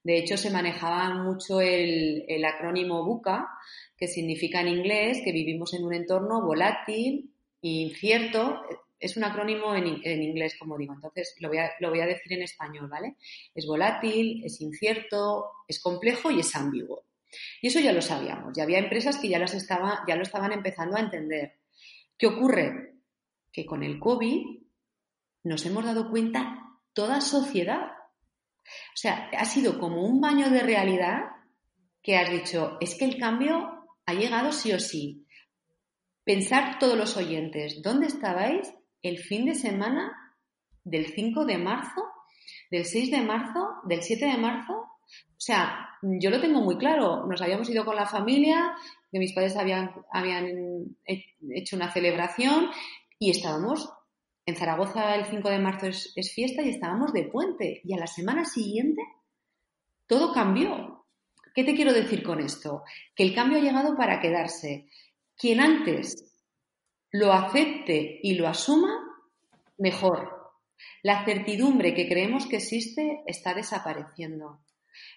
De 0.03 0.19
hecho, 0.19 0.37
se 0.37 0.51
manejaba 0.51 1.15
mucho 1.15 1.59
el, 1.59 2.23
el, 2.27 2.45
acrónimo 2.45 3.03
BUCA, 3.03 3.49
que 3.97 4.07
significa 4.07 4.61
en 4.61 4.67
inglés 4.67 5.21
que 5.25 5.31
vivimos 5.31 5.73
en 5.73 5.83
un 5.83 5.95
entorno 5.95 6.41
volátil, 6.45 7.33
incierto. 7.61 8.61
Es 8.99 9.17
un 9.17 9.23
acrónimo 9.23 9.73
en, 9.73 10.01
en 10.03 10.21
inglés, 10.21 10.55
como 10.59 10.77
digo, 10.77 10.93
entonces 10.93 11.35
lo 11.39 11.49
voy, 11.49 11.57
a, 11.57 11.71
lo 11.79 11.89
voy 11.89 12.01
a 12.01 12.05
decir 12.05 12.33
en 12.33 12.43
español, 12.43 12.87
¿vale? 12.87 13.15
Es 13.55 13.65
volátil, 13.65 14.43
es 14.45 14.61
incierto, 14.61 15.51
es 15.67 15.81
complejo 15.81 16.29
y 16.29 16.41
es 16.41 16.55
ambiguo. 16.55 17.06
Y 17.61 17.67
eso 17.67 17.79
ya 17.79 17.93
lo 17.93 18.01
sabíamos, 18.01 18.53
ya 18.55 18.63
había 18.63 18.79
empresas 18.79 19.17
que 19.17 19.29
ya, 19.29 19.39
las 19.39 19.53
estaba, 19.53 20.03
ya 20.07 20.15
lo 20.15 20.23
estaban 20.23 20.51
empezando 20.51 20.97
a 20.97 21.01
entender. 21.01 21.59
¿Qué 22.17 22.27
ocurre? 22.27 22.95
Que 23.51 23.65
con 23.65 23.83
el 23.83 23.99
COVID 23.99 24.43
nos 25.43 25.65
hemos 25.65 25.85
dado 25.85 26.09
cuenta 26.09 26.63
toda 26.93 27.21
sociedad. 27.21 27.91
O 28.63 28.97
sea, 28.97 29.29
ha 29.37 29.45
sido 29.45 29.79
como 29.79 30.03
un 30.03 30.19
baño 30.19 30.49
de 30.49 30.61
realidad 30.61 31.19
que 32.01 32.17
has 32.17 32.29
dicho, 32.29 32.77
es 32.79 32.95
que 32.95 33.05
el 33.05 33.17
cambio 33.17 33.85
ha 34.05 34.13
llegado 34.13 34.51
sí 34.51 34.71
o 34.71 34.79
sí. 34.79 35.25
Pensar 36.23 36.79
todos 36.79 36.97
los 36.97 37.17
oyentes, 37.17 37.81
¿dónde 37.81 38.07
estabais 38.07 38.73
el 39.01 39.17
fin 39.19 39.45
de 39.45 39.55
semana 39.55 40.13
del 40.83 41.07
5 41.07 41.45
de 41.45 41.57
marzo, 41.57 42.03
del 42.71 42.85
6 42.85 43.11
de 43.11 43.21
marzo, 43.21 43.67
del 43.83 44.01
7 44.01 44.25
de 44.25 44.37
marzo? 44.37 44.73
O 44.73 45.39
sea, 45.39 45.86
yo 46.01 46.29
lo 46.29 46.41
tengo 46.41 46.61
muy 46.61 46.77
claro. 46.77 47.25
Nos 47.25 47.41
habíamos 47.41 47.69
ido 47.69 47.85
con 47.85 47.95
la 47.95 48.05
familia, 48.05 48.75
que 49.11 49.19
mis 49.19 49.33
padres 49.33 49.55
habían, 49.55 49.91
habían 50.11 50.97
hecho 51.05 51.75
una 51.75 51.91
celebración 51.91 52.69
y 53.19 53.31
estábamos 53.31 53.89
en 54.45 54.55
Zaragoza 54.55 55.15
el 55.15 55.25
5 55.25 55.49
de 55.49 55.59
marzo 55.59 55.87
es, 55.87 56.13
es, 56.15 56.31
fiesta 56.33 56.61
y 56.61 56.69
estábamos 56.69 57.11
de 57.13 57.23
puente. 57.23 57.81
Y 57.83 57.93
a 57.93 57.99
la 57.99 58.07
semana 58.07 58.45
siguiente 58.45 59.01
todo 60.07 60.33
cambió. 60.33 61.05
¿Qué 61.53 61.63
te 61.63 61.75
quiero 61.75 61.91
decir 61.91 62.23
con 62.23 62.39
esto? 62.39 62.83
Que 63.15 63.23
el 63.23 63.33
cambio 63.35 63.57
ha 63.57 63.61
llegado 63.61 63.97
para 63.97 64.21
quedarse. 64.21 64.87
Quien 65.35 65.59
antes 65.59 66.33
lo 67.11 67.33
acepte 67.33 68.19
y 68.21 68.35
lo 68.35 68.47
asuma, 68.47 68.93
mejor. 69.77 70.53
La 71.03 71.25
certidumbre 71.25 71.93
que 71.93 72.07
creemos 72.07 72.45
que 72.45 72.57
existe 72.57 73.23
está 73.25 73.53
desapareciendo. 73.53 74.59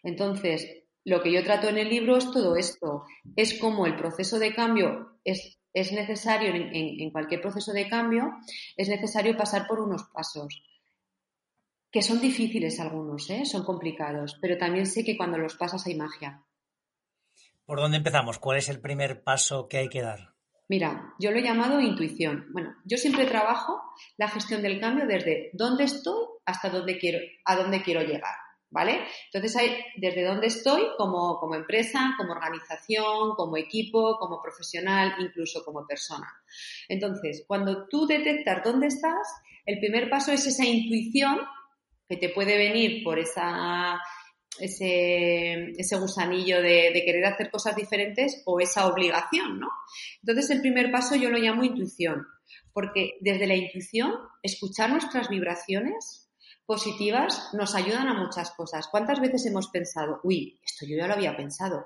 Entonces, 0.02 0.84
lo 1.04 1.22
que 1.22 1.32
yo 1.32 1.42
trato 1.42 1.68
en 1.68 1.78
el 1.78 1.88
libro 1.88 2.16
es 2.16 2.30
todo 2.30 2.56
esto, 2.56 3.04
es 3.36 3.58
como 3.58 3.86
el 3.86 3.96
proceso 3.96 4.38
de 4.38 4.54
cambio 4.54 5.18
es, 5.24 5.58
es 5.72 5.92
necesario, 5.92 6.54
en, 6.54 6.70
en, 6.72 7.10
cualquier 7.10 7.40
proceso 7.40 7.72
de 7.72 7.88
cambio, 7.88 8.32
es 8.76 8.88
necesario 8.88 9.36
pasar 9.36 9.66
por 9.66 9.80
unos 9.80 10.04
pasos, 10.12 10.62
que 11.90 12.02
son 12.02 12.20
difíciles 12.20 12.80
algunos, 12.80 13.28
¿eh? 13.30 13.44
son 13.44 13.64
complicados, 13.64 14.38
pero 14.40 14.58
también 14.58 14.86
sé 14.86 15.04
que 15.04 15.16
cuando 15.16 15.38
los 15.38 15.56
pasas 15.56 15.86
hay 15.86 15.96
magia. 15.96 16.44
¿Por 17.64 17.80
dónde 17.80 17.98
empezamos? 17.98 18.38
¿Cuál 18.38 18.58
es 18.58 18.68
el 18.68 18.80
primer 18.80 19.22
paso 19.22 19.68
que 19.68 19.78
hay 19.78 19.88
que 19.88 20.02
dar? 20.02 20.34
Mira, 20.68 21.14
yo 21.18 21.32
lo 21.32 21.38
he 21.38 21.42
llamado 21.42 21.80
intuición. 21.80 22.46
Bueno, 22.52 22.76
yo 22.84 22.96
siempre 22.96 23.26
trabajo 23.26 23.80
la 24.16 24.28
gestión 24.28 24.62
del 24.62 24.78
cambio 24.78 25.06
desde 25.06 25.50
dónde 25.52 25.84
estoy 25.84 26.26
hasta 26.44 26.70
dónde 26.70 26.98
quiero, 26.98 27.18
a 27.44 27.56
dónde 27.56 27.82
quiero 27.82 28.02
llegar. 28.02 28.34
¿Vale? 28.70 29.00
Entonces, 29.32 29.56
hay, 29.56 29.76
desde 29.96 30.24
dónde 30.24 30.46
estoy 30.46 30.82
como, 30.96 31.38
como 31.38 31.54
empresa, 31.54 32.14
como 32.16 32.32
organización, 32.32 33.34
como 33.36 33.56
equipo, 33.56 34.16
como 34.18 34.40
profesional, 34.40 35.14
incluso 35.18 35.64
como 35.64 35.86
persona. 35.86 36.28
Entonces, 36.88 37.44
cuando 37.46 37.86
tú 37.88 38.06
detectas 38.06 38.62
dónde 38.64 38.86
estás, 38.86 39.26
el 39.66 39.78
primer 39.78 40.08
paso 40.08 40.32
es 40.32 40.46
esa 40.46 40.64
intuición 40.64 41.38
que 42.08 42.16
te 42.16 42.30
puede 42.30 42.56
venir 42.56 43.04
por 43.04 43.18
esa, 43.18 44.00
ese, 44.58 45.72
ese 45.76 45.96
gusanillo 45.96 46.62
de, 46.62 46.90
de, 46.92 47.04
querer 47.04 47.24
hacer 47.24 47.50
cosas 47.50 47.76
diferentes 47.76 48.42
o 48.46 48.60
esa 48.60 48.86
obligación, 48.86 49.60
¿no? 49.60 49.68
Entonces, 50.22 50.50
el 50.50 50.60
primer 50.60 50.90
paso 50.90 51.16
yo 51.16 51.30
lo 51.30 51.38
llamo 51.38 51.64
intuición, 51.64 52.26
porque 52.72 53.18
desde 53.20 53.46
la 53.46 53.56
intuición, 53.56 54.12
escuchar 54.42 54.90
nuestras 54.90 55.28
vibraciones, 55.28 56.29
positivas 56.70 57.52
nos 57.52 57.74
ayudan 57.74 58.06
a 58.06 58.14
muchas 58.14 58.52
cosas. 58.52 58.86
¿Cuántas 58.86 59.18
veces 59.18 59.44
hemos 59.44 59.70
pensado, 59.70 60.20
uy, 60.22 60.60
esto 60.64 60.86
yo 60.86 60.96
ya 60.96 61.08
lo 61.08 61.14
había 61.14 61.36
pensado? 61.36 61.84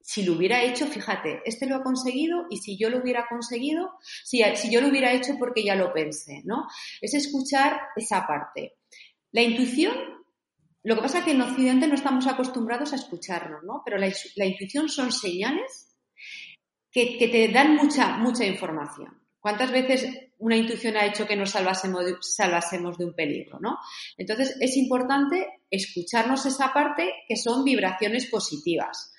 Si 0.00 0.24
lo 0.24 0.32
hubiera 0.32 0.64
hecho, 0.64 0.88
fíjate, 0.88 1.42
este 1.44 1.66
lo 1.66 1.76
ha 1.76 1.84
conseguido 1.84 2.46
y 2.50 2.56
si 2.56 2.76
yo 2.76 2.90
lo 2.90 2.98
hubiera 2.98 3.28
conseguido, 3.28 3.92
si, 4.24 4.42
si 4.56 4.68
yo 4.68 4.80
lo 4.80 4.88
hubiera 4.88 5.12
hecho 5.12 5.36
porque 5.38 5.62
ya 5.62 5.76
lo 5.76 5.92
pensé, 5.92 6.42
¿no? 6.44 6.66
Es 7.00 7.14
escuchar 7.14 7.80
esa 7.94 8.26
parte. 8.26 8.78
La 9.30 9.42
intuición, 9.42 9.94
lo 10.82 10.96
que 10.96 11.02
pasa 11.02 11.20
es 11.20 11.24
que 11.24 11.30
en 11.30 11.42
Occidente 11.42 11.86
no 11.86 11.94
estamos 11.94 12.26
acostumbrados 12.26 12.92
a 12.92 12.96
escucharnos, 12.96 13.62
¿no? 13.62 13.82
Pero 13.84 13.96
la, 13.96 14.12
la 14.34 14.44
intuición 14.44 14.88
son 14.88 15.12
señales 15.12 15.96
que, 16.90 17.16
que 17.16 17.28
te 17.28 17.46
dan 17.46 17.76
mucha, 17.76 18.16
mucha 18.16 18.44
información. 18.44 19.22
¿Cuántas 19.38 19.70
veces 19.70 20.25
una 20.38 20.56
intuición 20.56 20.96
ha 20.96 21.06
hecho 21.06 21.26
que 21.26 21.36
nos 21.36 21.50
salvásemos 21.50 22.04
de, 22.04 22.16
salvásemos 22.20 22.98
de 22.98 23.06
un 23.06 23.14
peligro, 23.14 23.58
¿no? 23.60 23.78
Entonces, 24.18 24.56
es 24.60 24.76
importante 24.76 25.62
escucharnos 25.70 26.44
esa 26.46 26.72
parte 26.72 27.12
que 27.28 27.36
son 27.36 27.64
vibraciones 27.64 28.26
positivas. 28.26 29.12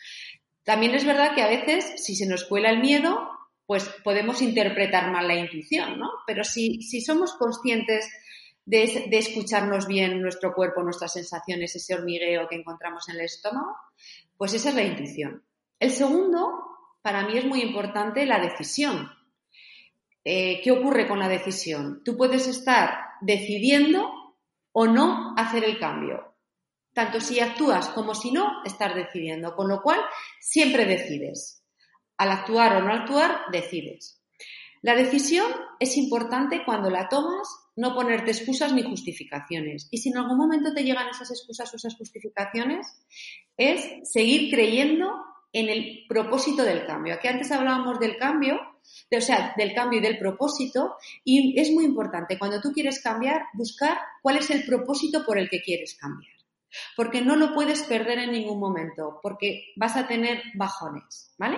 También 0.64 0.94
es 0.96 1.06
verdad 1.06 1.34
que 1.34 1.42
a 1.42 1.48
veces, 1.48 2.04
si 2.04 2.16
se 2.16 2.28
nos 2.28 2.44
cuela 2.44 2.70
el 2.70 2.82
miedo, 2.82 3.32
pues 3.66 3.90
podemos 4.04 4.42
interpretar 4.42 5.12
mal 5.12 5.28
la 5.28 5.36
intuición, 5.36 6.00
¿no? 6.00 6.10
Pero 6.26 6.44
si, 6.44 6.82
si 6.82 7.02
somos 7.02 7.34
conscientes 7.34 8.10
de, 8.66 9.08
de, 9.10 9.18
escucharnos 9.18 9.88
bien 9.88 10.22
nuestro 10.22 10.54
cuerpo, 10.54 10.84
nuestras 10.84 11.14
sensaciones, 11.14 11.76
ese 11.76 11.96
hormigueo 11.96 12.48
que 12.48 12.56
encontramos 12.56 13.08
en 13.10 13.16
el 13.16 13.22
estómago, 13.22 13.76
pues 14.38 14.54
esa 14.54 14.70
es 14.70 14.76
la 14.76 14.84
intuición. 14.84 15.44
El 15.80 15.92
segundo, 15.92 16.52
para 17.02 17.26
mí 17.26 17.38
es 17.38 17.46
muy 17.46 17.62
importante 17.62 18.26
la 18.26 18.40
decisión. 18.40 19.10
Eh, 20.30 20.60
¿qué 20.62 20.72
ocurre 20.72 21.08
con 21.08 21.20
la 21.20 21.30
decisión? 21.30 22.02
Tú 22.04 22.18
puedes 22.18 22.48
estar 22.48 22.98
decidiendo 23.22 24.36
o 24.74 24.86
no 24.86 25.34
hacer 25.38 25.64
el 25.64 25.80
cambio. 25.80 26.36
Tanto 26.94 27.22
si 27.22 27.40
actúas 27.40 27.88
como 27.88 28.14
si 28.14 28.34
no, 28.34 28.62
estás 28.66 28.94
decidiendo. 28.94 29.56
Con 29.56 29.70
lo 29.70 29.82
cual, 29.82 30.02
siempre 30.42 30.84
decides. 30.84 31.64
Al 32.18 32.32
actuar 32.32 32.76
o 32.76 32.82
no 32.82 32.94
actuar, 32.94 33.44
decides. 33.54 34.22
La 34.82 34.96
decisión 34.96 35.50
es 35.80 35.96
importante 35.96 36.66
cuando 36.66 36.90
la 36.90 37.08
tomas, 37.08 37.48
no 37.78 37.96
ponerte 37.96 38.32
excusas 38.32 38.74
ni 38.74 38.84
justificaciones. 38.84 39.88
Y 39.92 40.00
si 40.00 40.10
en 40.10 40.18
algún 40.18 40.38
momento 40.38 40.74
te 40.74 40.84
llegan 40.84 41.08
esas 41.08 41.32
excusas 41.32 41.72
o 41.72 41.78
esas 41.78 41.96
justificaciones, 41.96 42.86
es 43.56 44.12
seguir 44.12 44.54
creyendo 44.54 45.10
en 45.60 45.70
el 45.70 46.06
propósito 46.08 46.64
del 46.64 46.86
cambio. 46.86 47.16
Aquí 47.16 47.28
antes 47.28 47.52
hablábamos 47.52 48.00
del 48.00 48.18
cambio, 48.18 48.60
o 49.12 49.22
sea, 49.22 49.54
del 49.58 49.74
cambio 49.74 50.00
y 50.00 50.04
del 50.04 50.20
propósito, 50.20 50.96
y 51.24 51.60
es 51.60 51.72
muy 51.72 51.86
importante 51.86 52.38
cuando 52.38 52.62
tú 52.62 52.72
quieres 52.72 53.02
cambiar, 53.02 53.44
buscar 53.54 53.98
cuál 54.22 54.38
es 54.38 54.50
el 54.52 54.66
propósito 54.66 55.26
por 55.26 55.40
el 55.40 55.50
que 55.50 55.62
quieres 55.62 55.98
cambiar. 56.00 56.32
Porque 56.96 57.22
no 57.22 57.36
lo 57.36 57.54
puedes 57.54 57.82
perder 57.84 58.20
en 58.20 58.32
ningún 58.32 58.60
momento, 58.60 59.20
porque 59.24 59.74
vas 59.76 59.96
a 59.96 60.08
tener 60.08 60.44
bajones, 60.54 61.34
¿vale? 61.38 61.58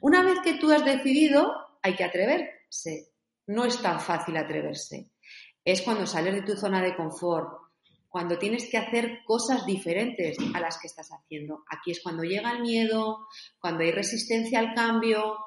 Una 0.00 0.22
vez 0.22 0.38
que 0.44 0.54
tú 0.54 0.70
has 0.70 0.84
decidido, 0.84 1.52
hay 1.82 1.96
que 1.96 2.04
atreverse. 2.04 3.12
No 3.48 3.64
es 3.64 3.80
tan 3.82 3.98
fácil 3.98 4.36
atreverse. 4.36 5.10
Es 5.64 5.82
cuando 5.82 6.06
sales 6.06 6.34
de 6.34 6.42
tu 6.42 6.56
zona 6.56 6.80
de 6.80 6.94
confort, 6.94 7.61
cuando 8.12 8.38
tienes 8.38 8.68
que 8.70 8.76
hacer 8.76 9.20
cosas 9.24 9.64
diferentes 9.64 10.36
a 10.54 10.60
las 10.60 10.78
que 10.78 10.86
estás 10.86 11.08
haciendo. 11.12 11.64
Aquí 11.66 11.92
es 11.92 12.02
cuando 12.02 12.24
llega 12.24 12.52
el 12.52 12.60
miedo, 12.60 13.26
cuando 13.58 13.84
hay 13.84 13.90
resistencia 13.90 14.58
al 14.58 14.74
cambio, 14.74 15.38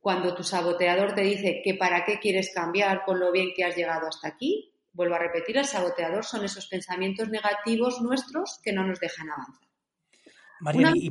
cuando 0.00 0.34
tu 0.34 0.42
saboteador 0.42 1.14
te 1.14 1.20
dice 1.20 1.60
que 1.62 1.74
para 1.74 2.06
qué 2.06 2.18
quieres 2.18 2.50
cambiar 2.54 3.04
con 3.04 3.20
lo 3.20 3.30
bien 3.30 3.50
que 3.54 3.64
has 3.64 3.76
llegado 3.76 4.08
hasta 4.08 4.28
aquí. 4.28 4.72
Vuelvo 4.94 5.16
a 5.16 5.18
repetir, 5.18 5.58
el 5.58 5.66
saboteador 5.66 6.24
son 6.24 6.46
esos 6.46 6.66
pensamientos 6.66 7.28
negativos 7.28 8.00
nuestros 8.00 8.58
que 8.64 8.72
no 8.72 8.86
nos 8.86 8.98
dejan 9.00 9.28
avanzar. 9.30 9.68
María, 10.60 10.90
y 10.94 11.10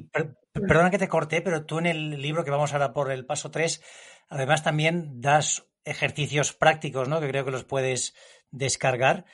perdona 0.51 0.89
que 0.89 0.97
te 0.97 1.07
corté, 1.07 1.43
pero 1.43 1.63
tú 1.63 1.77
en 1.77 1.85
el 1.85 2.21
libro 2.21 2.43
que 2.43 2.49
vamos 2.51 2.73
ahora 2.73 2.91
por 2.91 3.11
el 3.11 3.23
paso 3.27 3.51
3 3.51 3.81
Además, 4.29 4.63
también 4.63 5.21
das 5.21 5.67
ejercicios 5.85 6.53
prácticos, 6.53 7.07
¿no? 7.07 7.21
Que 7.21 7.29
creo 7.29 7.45
que 7.45 7.51
los 7.51 7.63
puedes 7.63 8.15
descargar. 8.51 9.25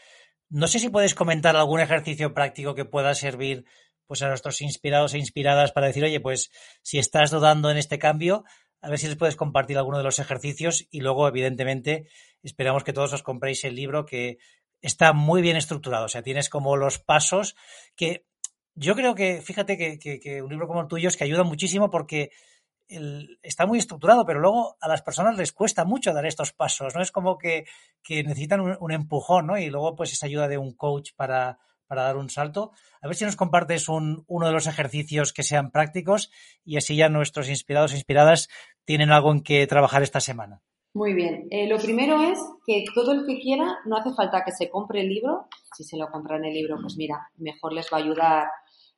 No 0.49 0.67
sé 0.67 0.79
si 0.79 0.89
puedes 0.89 1.15
comentar 1.15 1.55
algún 1.55 1.79
ejercicio 1.79 2.33
práctico 2.33 2.75
que 2.75 2.85
pueda 2.85 3.15
servir 3.15 3.65
pues 4.05 4.21
a 4.21 4.27
nuestros 4.27 4.61
inspirados 4.61 5.13
e 5.13 5.17
inspiradas 5.17 5.71
para 5.71 5.87
decir, 5.87 6.03
oye, 6.03 6.19
pues 6.19 6.51
si 6.81 6.99
estás 6.99 7.31
dudando 7.31 7.71
en 7.71 7.77
este 7.77 7.99
cambio, 7.99 8.43
a 8.81 8.89
ver 8.89 8.99
si 8.99 9.07
les 9.07 9.15
puedes 9.15 9.35
compartir 9.35 9.77
alguno 9.77 9.97
de 9.97 10.03
los 10.03 10.19
ejercicios 10.19 10.87
y 10.91 10.99
luego, 10.99 11.27
evidentemente, 11.27 12.07
esperamos 12.43 12.83
que 12.83 12.93
todos 12.93 13.13
os 13.13 13.23
compréis 13.23 13.63
el 13.63 13.75
libro 13.75 14.05
que 14.05 14.37
está 14.81 15.13
muy 15.13 15.41
bien 15.41 15.55
estructurado. 15.55 16.05
O 16.05 16.09
sea, 16.09 16.21
tienes 16.21 16.49
como 16.49 16.75
los 16.75 16.99
pasos 16.99 17.55
que 17.95 18.25
yo 18.75 18.95
creo 18.95 19.15
que, 19.15 19.41
fíjate 19.41 19.77
que, 19.77 20.19
que 20.19 20.41
un 20.41 20.49
libro 20.49 20.67
como 20.67 20.81
el 20.81 20.87
tuyo 20.87 21.07
es 21.07 21.15
que 21.15 21.23
ayuda 21.23 21.43
muchísimo 21.43 21.89
porque 21.89 22.31
está 23.41 23.65
muy 23.65 23.79
estructurado, 23.79 24.25
pero 24.25 24.39
luego 24.39 24.77
a 24.79 24.87
las 24.87 25.01
personas 25.01 25.37
les 25.37 25.51
cuesta 25.51 25.85
mucho 25.85 26.13
dar 26.13 26.25
estos 26.25 26.53
pasos, 26.53 26.95
¿no? 26.95 27.01
Es 27.01 27.11
como 27.11 27.37
que, 27.37 27.65
necesitan 28.09 28.61
un, 28.61 28.91
empujón, 28.91 29.47
¿no? 29.47 29.57
Y 29.57 29.69
luego 29.69 29.95
pues 29.95 30.13
esa 30.13 30.25
ayuda 30.25 30.47
de 30.47 30.57
un 30.57 30.73
coach 30.73 31.11
para, 31.15 31.59
para 31.87 32.03
dar 32.03 32.17
un 32.17 32.29
salto. 32.29 32.71
A 33.01 33.07
ver 33.07 33.15
si 33.15 33.25
nos 33.25 33.35
compartes 33.35 33.89
un, 33.89 34.23
uno 34.27 34.47
de 34.47 34.53
los 34.53 34.67
ejercicios 34.67 35.33
que 35.33 35.43
sean 35.43 35.71
prácticos 35.71 36.31
y 36.63 36.77
así 36.77 36.95
ya 36.95 37.09
nuestros 37.09 37.49
inspirados 37.49 37.93
e 37.93 37.95
inspiradas 37.95 38.49
tienen 38.85 39.11
algo 39.11 39.31
en 39.31 39.41
que 39.41 39.67
trabajar 39.67 40.03
esta 40.03 40.19
semana. 40.19 40.61
Muy 40.93 41.13
bien. 41.13 41.47
Eh, 41.49 41.67
lo 41.67 41.79
primero 41.79 42.21
es 42.21 42.39
que 42.67 42.83
todo 42.93 43.13
el 43.13 43.25
que 43.25 43.39
quiera, 43.39 43.79
no 43.85 43.97
hace 43.97 44.13
falta 44.13 44.43
que 44.45 44.51
se 44.51 44.69
compre 44.69 45.01
el 45.01 45.09
libro. 45.09 45.47
Si 45.75 45.83
se 45.83 45.97
lo 45.97 46.07
compran 46.09 46.45
el 46.45 46.53
libro, 46.53 46.77
pues 46.79 46.97
mira, 46.97 47.29
mejor 47.37 47.73
les 47.73 47.87
va 47.91 47.97
a 47.97 48.01
ayudar 48.01 48.47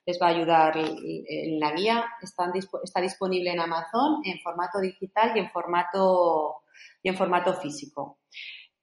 les 0.05 0.21
va 0.21 0.27
a 0.27 0.29
ayudar 0.29 0.77
en 0.77 1.59
la 1.59 1.71
guía. 1.71 2.05
Está, 2.21 3.01
disponible 3.01 3.51
en 3.51 3.59
Amazon 3.59 4.21
en 4.23 4.39
formato 4.39 4.79
digital 4.79 5.31
y 5.35 5.39
en 5.39 5.49
formato, 5.49 6.63
y 7.01 7.09
en 7.09 7.17
formato 7.17 7.53
físico. 7.53 8.19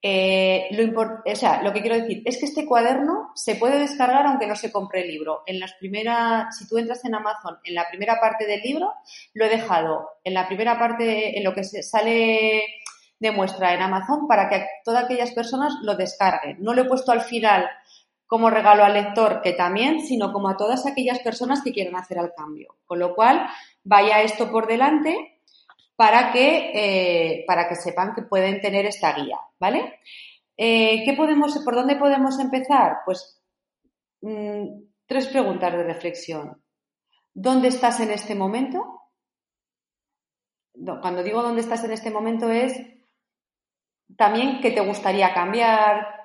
Eh, 0.04 0.66
lo, 0.72 1.22
o 1.24 1.36
sea, 1.36 1.62
lo 1.62 1.72
que 1.72 1.80
quiero 1.80 1.94
decir 1.94 2.22
es 2.24 2.38
que 2.38 2.46
este 2.46 2.66
cuaderno 2.66 3.30
se 3.36 3.54
puede 3.54 3.78
descargar 3.78 4.26
aunque 4.26 4.48
no 4.48 4.56
se 4.56 4.72
compre 4.72 5.02
el 5.02 5.08
libro. 5.08 5.42
En 5.46 5.60
las 5.60 5.74
primeras, 5.74 6.58
si 6.58 6.66
tú 6.66 6.76
entras 6.76 7.04
en 7.04 7.14
Amazon, 7.14 7.58
en 7.62 7.74
la 7.74 7.88
primera 7.88 8.18
parte 8.20 8.44
del 8.46 8.62
libro, 8.62 8.92
lo 9.34 9.44
he 9.44 9.48
dejado 9.48 10.08
en 10.24 10.34
la 10.34 10.48
primera 10.48 10.76
parte, 10.76 11.38
en 11.38 11.44
lo 11.44 11.54
que 11.54 11.62
sale 11.62 12.64
de 13.20 13.30
muestra 13.30 13.72
en 13.72 13.82
Amazon 13.82 14.26
para 14.26 14.48
que 14.48 14.66
todas 14.84 15.04
aquellas 15.04 15.30
personas 15.30 15.74
lo 15.82 15.94
descarguen. 15.94 16.56
No 16.60 16.74
lo 16.74 16.82
he 16.82 16.88
puesto 16.88 17.12
al 17.12 17.20
final 17.20 17.70
como 18.32 18.48
regalo 18.48 18.82
al 18.82 18.94
lector, 18.94 19.42
que 19.42 19.52
también, 19.52 20.00
sino 20.00 20.32
como 20.32 20.48
a 20.48 20.56
todas 20.56 20.86
aquellas 20.86 21.18
personas 21.18 21.60
que 21.62 21.70
quieran 21.70 21.96
hacer 21.96 22.16
el 22.16 22.32
cambio. 22.34 22.76
Con 22.86 22.98
lo 22.98 23.14
cual, 23.14 23.46
vaya 23.84 24.22
esto 24.22 24.50
por 24.50 24.66
delante 24.66 25.38
para 25.96 26.32
que, 26.32 26.70
eh, 26.72 27.44
para 27.46 27.68
que 27.68 27.74
sepan 27.74 28.14
que 28.14 28.22
pueden 28.22 28.58
tener 28.62 28.86
esta 28.86 29.12
guía, 29.12 29.36
¿vale? 29.60 30.00
Eh, 30.56 31.02
¿qué 31.04 31.12
podemos, 31.12 31.58
¿Por 31.62 31.74
dónde 31.74 31.96
podemos 31.96 32.38
empezar? 32.40 33.00
Pues 33.04 33.38
mm, 34.22 34.80
tres 35.04 35.26
preguntas 35.26 35.70
de 35.70 35.82
reflexión. 35.82 36.64
¿Dónde 37.34 37.68
estás 37.68 38.00
en 38.00 38.12
este 38.12 38.34
momento? 38.34 39.10
Cuando 40.72 41.22
digo 41.22 41.42
dónde 41.42 41.60
estás 41.60 41.84
en 41.84 41.92
este 41.92 42.10
momento 42.10 42.50
es 42.50 42.80
también 44.16 44.62
qué 44.62 44.70
te 44.70 44.80
gustaría 44.80 45.34
cambiar, 45.34 46.21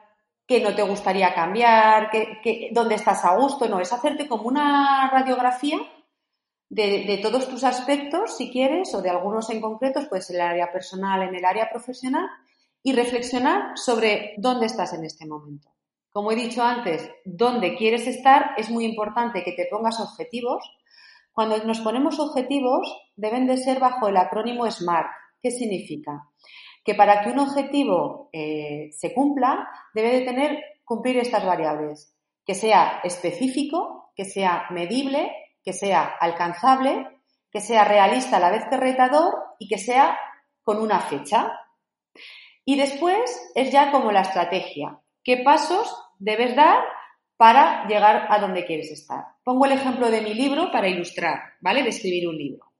que 0.48 0.62
no 0.62 0.74
te 0.74 0.84
gustaría 0.84 1.34
cambiar, 1.34 2.10
dónde 2.72 2.96
estás 2.96 3.26
a 3.26 3.36
gusto, 3.36 3.68
no, 3.68 3.82
es 3.82 3.92
hacerte 3.92 4.28
como 4.28 4.44
una 4.44 5.10
radiografía 5.12 5.78
de, 6.70 7.20
todos 7.22 7.50
tus 7.50 7.66
aspectos, 7.66 8.38
si 8.38 8.50
quieres, 8.50 8.94
o 8.96 9.02
de 9.02 9.10
algunos 9.10 9.50
en 9.50 9.60
concretos, 9.60 10.06
pues 10.10 10.30
en 10.30 10.38
el 10.38 10.42
área 10.44 10.72
personal, 10.72 11.22
en 11.24 11.36
el 11.36 11.44
área 11.44 11.70
profesional, 11.70 12.30
y 12.82 12.94
reflexionar 12.94 13.78
sobre 13.78 14.36
dónde 14.38 14.68
estás 14.68 14.94
en 14.94 15.04
este 15.04 15.26
momento. 15.26 15.70
Como 16.10 16.32
he 16.32 16.36
dicho 16.36 16.64
antes, 16.64 17.10
dónde 17.26 17.76
quieres 17.76 18.08
estar, 18.08 18.52
es 18.58 18.70
muy 18.70 18.86
importante 18.86 19.44
que 19.44 19.52
te 19.52 19.68
pongas 19.70 20.00
objetivos. 20.00 20.64
Cuando 21.34 21.58
nos 21.66 21.82
ponemos 21.82 22.20
objetivos, 22.20 22.88
deben 23.16 23.46
de 23.48 23.58
ser 23.58 23.80
bajo 23.80 24.08
el 24.08 24.18
acrónimo 24.18 24.70
SMART. 24.70 25.08
¿Qué 25.42 25.52
significa? 25.52 26.30
Que 26.88 26.96
para 26.96 27.22
que 27.22 27.32
un 27.32 27.40
objetivo 27.40 28.30
eh, 28.32 28.92
se 28.94 29.14
cumpla 29.14 29.70
debe 29.94 30.20
de 30.20 30.22
tener 30.22 30.64
cumplir 30.86 31.18
estas 31.18 31.46
variables, 31.46 32.16
que 32.46 32.56
sea 32.56 33.02
específico, 33.04 34.14
que 34.16 34.24
sea 34.24 34.68
medible, 34.70 35.30
que 35.62 35.74
sea 35.74 36.06
alcanzable, 36.06 37.06
que 37.52 37.60
sea 37.60 37.84
realista 37.84 38.38
a 38.38 38.40
la 38.40 38.52
vez 38.52 38.64
que 38.70 38.78
retador 38.78 39.34
y 39.60 39.68
que 39.68 39.78
sea 39.78 40.18
con 40.64 40.80
una 40.80 41.02
fecha. 41.02 41.60
Y 42.64 42.78
después 42.78 43.52
es 43.54 43.70
ya 43.70 43.92
como 43.92 44.14
la 44.14 44.22
estrategia. 44.22 44.98
¿Qué 45.26 45.40
pasos 45.44 45.94
debes 46.20 46.56
dar 46.56 46.86
para 47.36 47.86
llegar 47.88 48.28
a 48.30 48.40
donde 48.40 48.64
quieres 48.64 48.92
estar? 48.92 49.26
Pongo 49.44 49.66
el 49.66 49.74
ejemplo 49.74 50.10
de 50.10 50.22
mi 50.22 50.34
libro 50.34 50.72
para 50.72 50.88
ilustrar, 50.88 51.38
¿vale? 51.60 51.84
De 51.84 51.90
escribir 51.90 52.30
un 52.30 52.38
libro. 52.38 52.72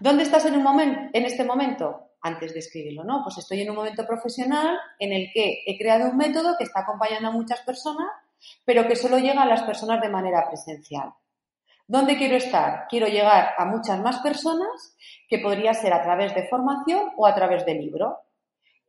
¿Dónde 0.00 0.22
estás 0.22 0.46
en, 0.46 0.56
un 0.56 1.10
en 1.12 1.24
este 1.26 1.44
momento? 1.44 2.07
Antes 2.22 2.52
de 2.52 2.60
escribirlo, 2.60 3.04
¿no? 3.04 3.22
Pues 3.22 3.38
estoy 3.38 3.60
en 3.60 3.70
un 3.70 3.76
momento 3.76 4.06
profesional 4.06 4.78
en 4.98 5.12
el 5.12 5.30
que 5.32 5.62
he 5.66 5.78
creado 5.78 6.10
un 6.10 6.16
método 6.16 6.56
que 6.58 6.64
está 6.64 6.80
acompañando 6.80 7.28
a 7.28 7.32
muchas 7.32 7.60
personas, 7.60 8.08
pero 8.64 8.86
que 8.86 8.96
solo 8.96 9.18
llega 9.18 9.42
a 9.42 9.46
las 9.46 9.62
personas 9.62 10.00
de 10.00 10.08
manera 10.08 10.46
presencial. 10.48 11.12
¿Dónde 11.86 12.16
quiero 12.16 12.36
estar? 12.36 12.86
Quiero 12.88 13.06
llegar 13.06 13.54
a 13.56 13.64
muchas 13.64 13.98
más 14.00 14.18
personas, 14.18 14.96
que 15.28 15.38
podría 15.38 15.72
ser 15.74 15.92
a 15.92 16.02
través 16.02 16.34
de 16.34 16.46
formación 16.48 17.12
o 17.16 17.26
a 17.26 17.34
través 17.34 17.64
de 17.64 17.74
libro. 17.74 18.18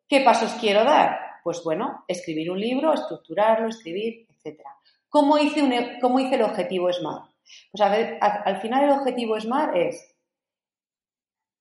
¿Qué 0.07 0.21
pasos 0.21 0.53
quiero 0.59 0.83
dar? 0.83 1.17
Pues 1.43 1.63
bueno, 1.63 2.03
escribir 2.07 2.51
un 2.51 2.59
libro, 2.59 2.93
estructurarlo, 2.93 3.69
escribir, 3.69 4.27
etc. 4.29 4.59
¿Cómo 5.07 5.37
hice, 5.37 5.97
cómo 6.01 6.19
hice 6.19 6.35
el 6.35 6.43
objetivo 6.43 6.91
SMART? 6.91 7.31
Pues 7.71 7.81
a 7.81 7.89
ver, 7.89 8.17
al 8.21 8.59
final 8.61 8.83
el 8.83 8.91
objetivo 8.91 9.39
SMART 9.39 9.75
es 9.75 10.15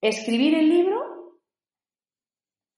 escribir 0.01 0.57
el 0.57 0.69
libro 0.69 1.18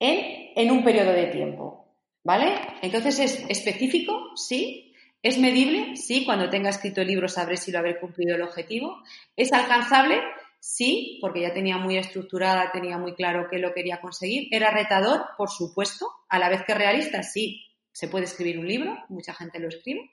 en, 0.01 0.71
un 0.71 0.83
periodo 0.83 1.13
de 1.13 1.27
tiempo. 1.27 1.87
¿Vale? 2.23 2.55
Entonces 2.83 3.19
es 3.19 3.45
específico, 3.49 4.37
sí. 4.37 4.95
Es 5.23 5.39
medible, 5.39 5.97
sí. 5.97 6.25
Cuando 6.25 6.51
tenga 6.51 6.71
escrito 6.71 7.03
el 7.03 7.09
libro 7.09 7.29
sabré 7.29 7.57
si 7.57 7.71
lo 7.71 7.79
habré 7.79 8.01
cumplido 8.01 8.35
el 8.35 8.43
objetivo. 8.43 9.03
Es 9.37 9.53
alcanzable, 9.53 10.21
sí, 10.59 11.19
porque 11.21 11.43
ya 11.43 11.53
tenía 11.53 11.77
muy 11.77 11.99
estructurada, 11.99 12.73
tenía 12.73 12.99
muy 12.99 13.15
claro 13.15 13.49
que 13.51 13.59
lo 13.59 13.73
quería 13.73 14.01
conseguir. 14.01 14.49
Era 14.51 14.71
retador, 14.71 15.27
por 15.37 15.51
supuesto, 15.51 16.11
a 16.29 16.39
la 16.39 16.49
vez 16.49 16.63
que 16.67 16.75
realista, 16.75 17.23
sí. 17.23 17.67
Se 17.93 18.09
puede 18.09 18.25
escribir 18.25 18.59
un 18.59 18.69
libro, 18.69 18.97
mucha 19.09 19.35
gente 19.35 19.59
lo 19.59 19.69
escribe. 19.69 20.11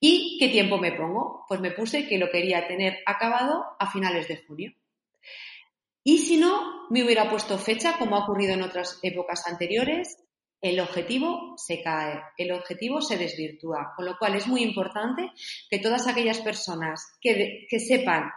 ¿Y 0.00 0.36
qué 0.40 0.48
tiempo 0.48 0.78
me 0.78 0.92
pongo? 0.92 1.44
Pues 1.46 1.60
me 1.60 1.70
puse 1.70 2.08
que 2.08 2.18
lo 2.18 2.30
quería 2.30 2.66
tener 2.66 2.98
acabado 3.06 3.64
a 3.78 3.90
finales 3.90 4.26
de 4.26 4.38
junio. 4.38 4.72
Y 6.04 6.18
si 6.18 6.36
no, 6.36 6.86
me 6.90 7.04
hubiera 7.04 7.30
puesto 7.30 7.58
fecha, 7.58 7.96
como 7.98 8.16
ha 8.16 8.24
ocurrido 8.24 8.54
en 8.54 8.62
otras 8.62 8.98
épocas 9.02 9.46
anteriores, 9.46 10.16
el 10.60 10.78
objetivo 10.80 11.54
se 11.56 11.82
cae, 11.82 12.20
el 12.36 12.52
objetivo 12.52 13.00
se 13.00 13.16
desvirtúa. 13.16 13.92
Con 13.96 14.06
lo 14.06 14.16
cual 14.18 14.36
es 14.36 14.46
muy 14.46 14.62
importante 14.62 15.30
que 15.68 15.78
todas 15.78 16.06
aquellas 16.06 16.40
personas 16.40 17.04
que, 17.20 17.66
sepan 17.78 18.30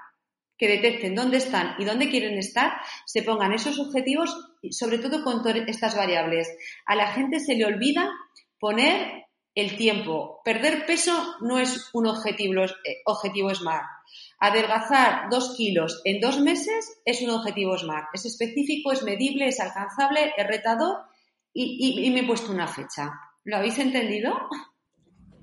que 0.58 0.68
detecten 0.68 1.16
dónde 1.16 1.38
están 1.38 1.76
y 1.78 1.86
dónde 1.86 2.10
quieren 2.10 2.38
estar, 2.38 2.74
se 3.06 3.24
pongan 3.24 3.54
esos 3.54 3.80
objetivos, 3.80 4.36
sobre 4.72 5.00
todo 5.00 5.24
con 5.24 5.46
estas 5.68 5.96
variables. 5.96 6.48
A 6.86 6.96
la 6.96 7.12
gente 7.12 7.40
se 7.40 7.56
le 7.56 7.66
olvida 7.66 8.10
poner 8.60 9.25
el 9.56 9.78
tiempo. 9.78 10.42
Perder 10.44 10.86
peso 10.86 11.36
no 11.42 11.58
es 11.58 11.90
un 11.94 12.08
objetivo, 12.08 12.64
eh, 12.64 13.02
objetivo 13.06 13.54
SMART. 13.56 13.86
Adelgazar 14.40 15.30
dos 15.32 15.56
kilos 15.56 16.02
en 16.04 16.20
dos 16.22 16.40
meses 16.40 17.02
es 17.06 17.22
un 17.22 17.32
objetivo 17.32 17.78
SMART. 17.78 18.10
Es 18.14 18.26
específico, 18.26 18.92
es 18.92 19.02
medible, 19.02 19.48
es 19.48 19.60
alcanzable, 19.60 20.34
es 20.38 20.48
retador 20.48 21.06
y 21.58 22.12
me 22.12 22.20
he 22.20 22.28
puesto 22.28 22.52
una 22.52 22.68
fecha. 22.68 23.14
¿Lo 23.46 23.56
habéis 23.56 23.80
entendido? 23.80 24.34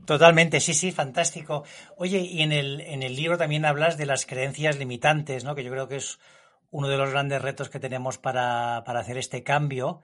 Totalmente, 0.05 0.59
sí, 0.61 0.75
sí, 0.75 0.91
fantástico. 0.91 1.65
Oye, 1.97 2.19
y 2.19 2.43
en 2.43 2.51
el, 2.53 2.81
en 2.81 3.03
el 3.03 3.15
libro 3.15 3.39
también 3.39 3.65
hablas 3.65 3.97
de 3.97 4.07
las 4.07 4.27
creencias 4.27 4.79
limitantes, 4.79 5.45
¿no? 5.45 5.55
Que 5.55 5.63
yo 5.63 5.71
creo 5.71 5.87
que 5.87 5.97
es 5.97 6.19
uno 6.71 6.89
de 6.89 6.97
los 6.97 7.11
grandes 7.11 7.41
retos 7.41 7.71
que 7.71 7.79
tenemos 7.79 8.19
para, 8.19 8.83
para 8.85 9.01
hacer 9.01 9.17
este 9.17 9.45
cambio. 9.45 10.01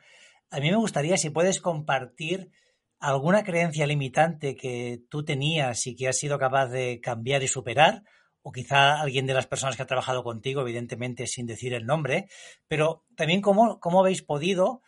A 0.51 0.61
mí 0.61 0.71
me 0.71 0.77
gustaría 0.77 1.17
si 1.17 1.31
puedes 1.31 1.61
compartir 1.61 2.53
alguna 3.01 3.45
creencia 3.45 3.87
limitante 3.87 4.57
que 4.57 5.03
tú 5.09 5.25
tenías 5.25 5.87
y 5.87 5.95
que 5.95 6.09
has 6.09 6.19
sido 6.19 6.39
capaz 6.39 6.69
de 6.69 7.01
cambiar 7.01 7.43
y 7.43 7.49
superar, 7.49 8.03
o 8.43 8.53
quizá 8.53 9.01
alguien 9.01 9.27
de 9.27 9.35
las 9.35 9.47
personas 9.47 9.77
que 9.77 9.83
ha 9.83 9.87
trabajado 9.87 10.23
contigo, 10.25 10.63
evidentemente 10.63 11.27
sin 11.27 11.47
decir 11.47 11.75
el 11.75 11.87
nombre, 11.87 12.29
pero 12.67 13.05
también 13.17 13.41
cómo, 13.41 13.79
cómo 13.81 14.01
habéis 14.01 14.23
podido 14.23 14.81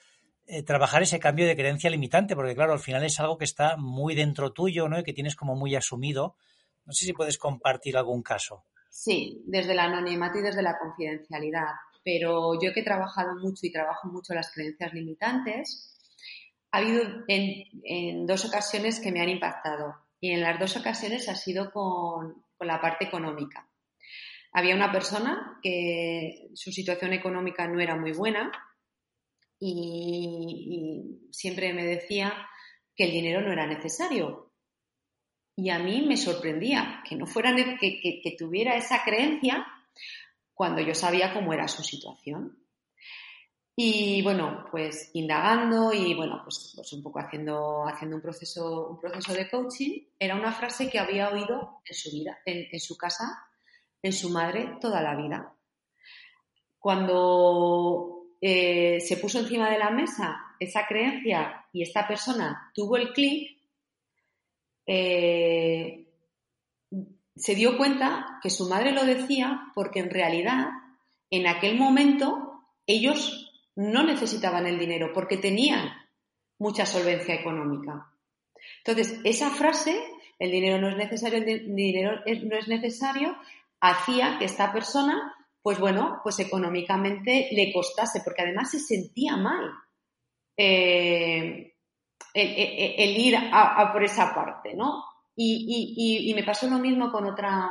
eh, 0.47 0.63
trabajar 0.63 1.03
ese 1.03 1.21
cambio 1.21 1.47
de 1.47 1.57
creencia 1.57 1.91
limitante, 1.91 2.35
porque 2.35 2.55
claro, 2.55 2.73
al 2.73 2.81
final 2.81 3.05
es 3.05 3.21
algo 3.21 3.39
que 3.39 3.45
está 3.45 3.77
muy 3.77 4.15
dentro 4.15 4.53
tuyo, 4.53 4.89
¿no? 4.89 4.99
Y 4.99 5.05
que 5.05 5.13
tienes 5.13 5.37
como 5.37 5.55
muy 5.55 5.77
asumido. 5.77 6.37
No 6.87 6.93
sé 6.93 7.05
si 7.05 7.13
puedes 7.13 7.39
compartir 7.39 7.97
algún 7.97 8.23
caso. 8.23 8.65
Sí, 8.91 9.45
desde 9.47 9.73
el 9.73 9.79
anonimato 9.79 10.39
y 10.39 10.43
desde 10.43 10.63
la 10.63 10.77
confidencialidad. 10.77 11.69
Pero 12.03 12.61
yo 12.61 12.73
que 12.73 12.81
he 12.81 12.85
trabajado 12.85 13.37
mucho 13.37 13.65
y 13.67 13.73
trabajo 13.73 14.09
mucho 14.09 14.35
las 14.35 14.51
creencias 14.53 14.93
limitantes, 14.93 16.00
ha 16.73 16.79
habido 16.79 17.03
en, 17.27 18.27
dos 18.27 18.45
ocasiones 18.45 19.01
que 19.01 19.11
me 19.11 19.21
han 19.21 19.29
impactado. 19.29 19.97
Y 20.21 20.33
en 20.33 20.43
las 20.43 20.59
dos 20.59 20.77
ocasiones 20.77 21.29
ha 21.29 21.35
sido 21.35 21.71
con, 21.73 22.45
la 22.61 22.81
parte 22.81 23.07
económica. 23.07 23.69
Había 24.53 24.75
una 24.75 24.93
persona 24.93 25.59
que 25.63 26.51
su 26.55 26.73
situación 26.73 27.13
económica 27.13 27.67
no 27.67 27.81
era 27.81 27.97
muy 27.97 28.13
buena 28.13 28.53
y, 29.59 31.29
siempre 31.33 31.73
me 31.73 31.87
decía 31.87 32.35
que 32.95 33.05
el 33.05 33.13
dinero 33.13 33.41
no 33.41 33.53
era 33.53 33.67
necesario. 33.67 34.53
Y 35.57 35.71
a 35.71 35.79
mí 35.79 36.03
me 36.03 36.17
sorprendía 36.17 37.03
que 37.09 37.17
no 37.17 37.27
fuera 37.27 37.55
que, 37.55 38.37
tuviera 38.39 38.77
esa 38.77 39.03
creencia 39.05 39.67
cuando 40.53 40.83
yo 40.83 40.95
sabía 40.95 41.33
cómo 41.33 41.53
era 41.53 41.67
su 41.69 41.83
situación. 41.83 42.59
Y 43.83 44.21
bueno, 44.21 44.67
pues 44.71 45.11
indagando 45.15 45.91
y 45.95 46.13
bueno, 46.13 46.43
pues, 46.45 46.75
pues, 46.77 46.93
un 46.93 47.03
poco 47.03 47.19
haciendo, 47.19 47.89
haciendo 47.89 48.17
un, 48.17 48.21
proceso, 48.21 48.89
un 48.91 49.01
proceso 49.01 49.33
de 49.33 49.49
coaching, 49.49 50.03
era 50.19 50.35
una 50.35 50.53
frase 50.53 50.91
que 50.91 50.99
había 50.99 51.31
oído 51.31 51.81
en 51.87 51.95
su 51.95 52.11
vida, 52.11 52.41
en 52.45 52.79
su 52.79 52.99
casa, 52.99 53.43
en 54.03 54.13
su 54.13 54.29
madre, 54.29 54.77
toda 54.83 55.01
la 55.01 55.17
vida. 55.17 55.55
Cuando 56.79 58.27
eh, 58.43 59.01
se 59.01 59.17
puso 59.17 59.39
encima 59.39 59.71
de 59.71 59.79
la 59.79 59.89
mesa 59.89 60.37
esa 60.61 60.87
creencia 60.87 61.65
y 61.73 61.81
esta 61.81 62.07
persona 62.07 62.71
tuvo 62.75 62.99
el 62.99 63.15
clic, 63.15 63.63
eh, 64.85 66.07
se 67.35 67.55
dio 67.55 67.79
cuenta 67.79 68.41
que 68.43 68.51
su 68.51 68.69
madre 68.69 68.93
lo 68.93 69.07
decía 69.07 69.73
porque 69.75 70.01
en 70.01 70.11
realidad 70.11 70.69
en 71.31 71.47
aquel 71.47 71.79
momento 71.79 72.61
ellos 72.87 73.47
no 73.77 74.03
necesitaban 74.03 74.67
el 74.67 74.79
dinero 74.79 75.13
porque 75.15 75.37
tenían 75.37 75.89
mucha 76.59 76.87
solvencia 76.87 77.35
económica. 77.35 78.13
Entonces, 78.85 79.21
esa 79.25 79.51
frase, 79.51 79.99
el 80.39 80.51
dinero 80.51 80.81
no 80.81 80.89
es 80.89 80.97
necesario, 80.97 81.39
el 81.39 81.75
dinero 81.75 82.21
no 82.27 82.57
es 82.57 82.69
necesario, 82.69 83.37
hacía 83.81 84.39
que 84.39 84.45
esta 84.45 84.73
persona 84.73 85.35
pues 85.63 85.79
bueno, 85.79 86.21
pues 86.23 86.39
económicamente 86.39 87.49
le 87.53 87.73
costase, 87.73 88.23
porque 88.25 88.43
además 88.43 88.71
se 88.71 88.79
sentía 88.79 89.37
mal 89.37 89.71
eh, 90.57 91.75
el, 92.33 93.19
ir 93.19 93.37
por 93.93 94.05
esa 94.05 94.35
parte, 94.35 94.75
¿no? 94.75 95.05
Y, 95.37 96.33
me 96.35 96.45
pasó 96.45 96.69
lo 96.69 96.79
mismo 96.79 97.11
con 97.11 97.27
otra, 97.27 97.71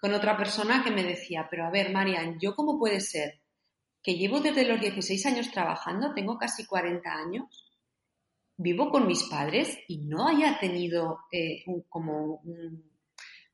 con 0.00 0.12
otra 0.14 0.36
persona 0.36 0.82
que 0.82 0.90
me 0.90 1.04
decía, 1.04 1.46
pero 1.50 1.66
a 1.66 1.70
ver, 1.70 1.90
Marian, 1.90 2.38
¿yo 2.38 2.54
cómo 2.54 2.78
puede 2.78 3.00
ser 3.00 3.40
que 4.06 4.14
llevo 4.14 4.38
desde 4.38 4.64
los 4.64 4.80
16 4.80 5.26
años 5.26 5.50
trabajando, 5.50 6.14
tengo 6.14 6.38
casi 6.38 6.64
40 6.64 7.12
años, 7.12 7.66
vivo 8.56 8.88
con 8.88 9.04
mis 9.08 9.24
padres 9.24 9.76
y 9.88 9.98
no 10.06 10.28
haya 10.28 10.60
tenido 10.60 11.24
eh, 11.32 11.64
como 11.88 12.40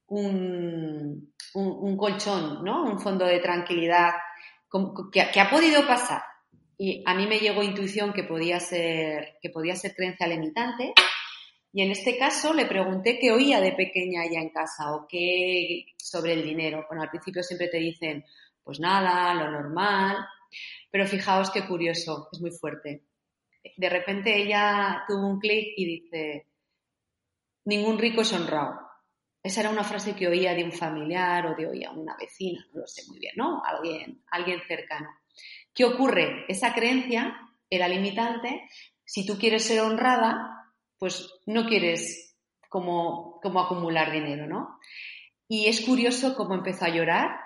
un, 0.09 1.33
colchón, 1.97 2.63
¿no? 2.63 2.85
Un 2.85 3.01
fondo 3.01 3.25
de 3.25 3.41
tranquilidad 3.41 4.13
que, 5.11 5.41
ha 5.41 5.49
podido 5.49 5.87
pasar. 5.87 6.21
Y 6.77 7.03
a 7.07 7.15
mí 7.15 7.27
me 7.27 7.39
llegó 7.39 7.63
intuición 7.63 8.13
que 8.13 8.25
podía 8.25 8.61
ser, 8.61 9.39
que 9.41 9.49
podía 9.49 9.75
ser 9.75 9.95
creencia 9.95 10.27
limitante. 10.27 10.93
Y 11.73 11.81
en 11.81 11.93
este 11.93 12.19
caso 12.19 12.53
le 12.53 12.67
pregunté 12.67 13.19
qué 13.19 13.33
oía 13.33 13.59
de 13.63 13.73
pequeña 13.73 14.25
ya 14.31 14.41
en 14.41 14.51
casa 14.51 14.93
o 14.93 15.07
qué 15.09 15.87
sobre 15.97 16.35
el 16.35 16.45
dinero. 16.45 16.85
Bueno, 16.89 17.05
al 17.05 17.09
principio 17.09 17.43
siempre 17.43 17.69
te 17.69 17.79
dicen, 17.79 18.23
pues 18.63 18.81
nada, 18.81 19.33
lo 19.33 19.51
normal. 19.51 20.19
Pero 20.91 21.07
fijaos 21.07 21.51
qué 21.51 21.67
curioso, 21.67 22.29
es 22.33 22.41
muy 22.41 22.51
fuerte. 22.51 23.05
De 23.77 23.89
repente 23.89 24.37
ella 24.37 25.05
tuvo 25.07 25.27
un 25.27 25.39
clic 25.39 25.75
y 25.77 25.85
dice, 25.85 26.49
ningún 27.65 27.99
rico 27.99 28.23
es 28.23 28.33
honrado. 28.33 28.81
Esa 29.43 29.61
era 29.61 29.71
una 29.71 29.85
frase 29.85 30.15
que 30.15 30.29
oía 30.29 30.55
de 30.55 30.65
un 30.65 30.73
familiar 30.73 31.47
o 31.47 31.57
de 31.57 31.67
oía 31.67 31.91
una 31.91 32.17
vecina, 32.17 32.65
no 32.73 32.81
lo 32.83 32.87
sé 32.87 33.03
muy 33.09 33.19
bien, 33.19 33.35
¿no? 33.37 33.63
Alguien, 33.65 34.23
alguien 34.31 34.61
cercano. 34.69 35.09
¿Qué 35.75 35.85
ocurre? 35.85 36.45
Esa 36.49 36.75
creencia 36.75 37.37
era 37.69 37.89
limitante. 37.89 38.69
Si 39.05 39.27
tú 39.27 39.39
quieres 39.39 39.65
ser 39.65 39.81
honrada, 39.81 40.73
pues 40.99 41.29
no 41.47 41.67
quieres 41.67 42.37
como, 42.69 43.41
como 43.43 43.61
acumular 43.61 44.13
dinero, 44.13 44.47
¿no? 44.47 44.79
Y 45.49 45.67
es 45.67 45.81
curioso 45.81 46.37
cómo 46.37 46.55
empezó 46.55 46.85
a 46.85 46.91
llorar 46.91 47.42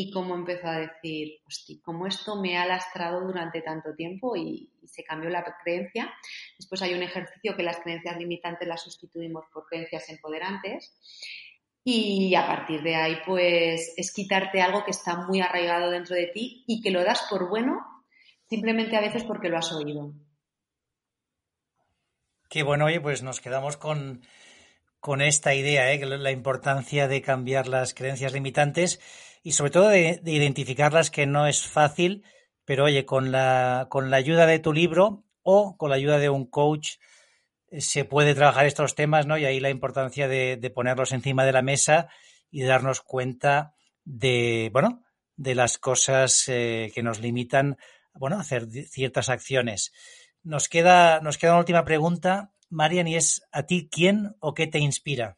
y 0.00 0.12
cómo 0.12 0.36
empezó 0.36 0.68
a 0.68 0.78
decir, 0.78 1.40
hostia, 1.44 1.76
cómo 1.82 2.06
esto 2.06 2.40
me 2.40 2.56
ha 2.56 2.64
lastrado 2.64 3.20
durante 3.20 3.62
tanto 3.62 3.96
tiempo 3.96 4.36
y, 4.36 4.70
se 4.86 5.02
cambió 5.02 5.28
la 5.28 5.44
creencia. 5.62 6.10
Después 6.56 6.80
hay 6.82 6.94
un 6.94 7.02
ejercicio 7.02 7.56
que 7.56 7.64
las 7.64 7.80
creencias 7.80 8.16
limitantes 8.16 8.66
las 8.66 8.80
sustituimos 8.80 9.44
por 9.52 9.66
creencias 9.66 10.08
empoderantes 10.08 10.96
y 11.84 12.34
a 12.36 12.46
partir 12.46 12.82
de 12.82 12.94
ahí, 12.94 13.18
pues 13.26 13.92
es 13.96 14.12
quitarte 14.14 14.62
algo 14.62 14.84
que 14.84 14.92
está 14.92 15.16
muy 15.26 15.40
arraigado 15.40 15.90
dentro 15.90 16.14
de 16.14 16.28
ti 16.28 16.64
y 16.66 16.80
que 16.80 16.92
lo 16.92 17.04
das 17.04 17.26
por 17.28 17.50
bueno 17.50 17.80
simplemente 18.48 18.96
a 18.96 19.02
veces 19.02 19.24
porque 19.24 19.48
lo 19.48 19.58
has 19.58 19.72
oído. 19.72 20.14
Qué 22.48 22.62
bueno, 22.62 22.86
oye, 22.86 23.00
pues 23.00 23.22
nos 23.22 23.40
quedamos 23.40 23.76
con, 23.76 24.22
esta 25.20 25.54
idea, 25.54 25.92
¿eh? 25.92 25.98
la 26.06 26.30
importancia 26.30 27.08
de 27.08 27.20
cambiar 27.20 27.66
las 27.66 27.94
creencias 27.94 28.32
limitantes 28.32 29.00
y 29.48 29.52
sobre 29.52 29.70
todo 29.70 29.88
de, 29.88 30.20
de, 30.22 30.32
identificarlas 30.32 31.10
que 31.10 31.24
no 31.24 31.46
es 31.46 31.66
fácil, 31.66 32.22
pero 32.66 32.84
oye, 32.84 33.06
con 33.06 33.32
la, 33.32 33.86
con 33.88 34.10
la 34.10 34.18
ayuda 34.18 34.44
de 34.44 34.58
tu 34.58 34.74
libro 34.74 35.24
o 35.42 35.78
con 35.78 35.88
la 35.88 35.96
ayuda 35.96 36.18
de 36.18 36.28
un 36.28 36.44
coach 36.44 36.96
se 37.78 38.04
puede 38.04 38.34
trabajar 38.34 38.66
estos 38.66 38.94
temas, 38.94 39.24
¿no? 39.24 39.38
Y 39.38 39.46
ahí 39.46 39.58
la 39.58 39.70
importancia 39.70 40.28
de, 40.28 40.72
ponerlos 40.74 41.12
encima 41.12 41.46
de 41.46 41.52
la 41.52 41.62
mesa 41.62 42.10
y 42.50 42.62
darnos 42.62 43.00
cuenta 43.00 43.72
de, 44.04 44.68
bueno, 44.70 45.02
de 45.36 45.54
las 45.54 45.78
cosas 45.78 46.44
eh, 46.48 46.92
que 46.94 47.02
nos 47.02 47.18
limitan, 47.20 47.78
bueno, 48.12 48.36
a 48.36 48.40
hacer 48.40 48.66
ciertas 48.70 49.30
acciones. 49.30 49.92
Nos 50.42 50.68
queda, 50.68 51.20
nos 51.20 51.38
queda 51.38 51.52
una 51.52 51.60
última 51.60 51.86
pregunta, 51.86 52.52
Marian, 52.68 53.08
y 53.08 53.16
es 53.16 53.48
a 53.50 53.62
ti, 53.62 53.88
¿quién 53.90 54.36
o 54.40 54.52
qué 54.52 54.66
te 54.66 54.78
inspira? 54.78 55.37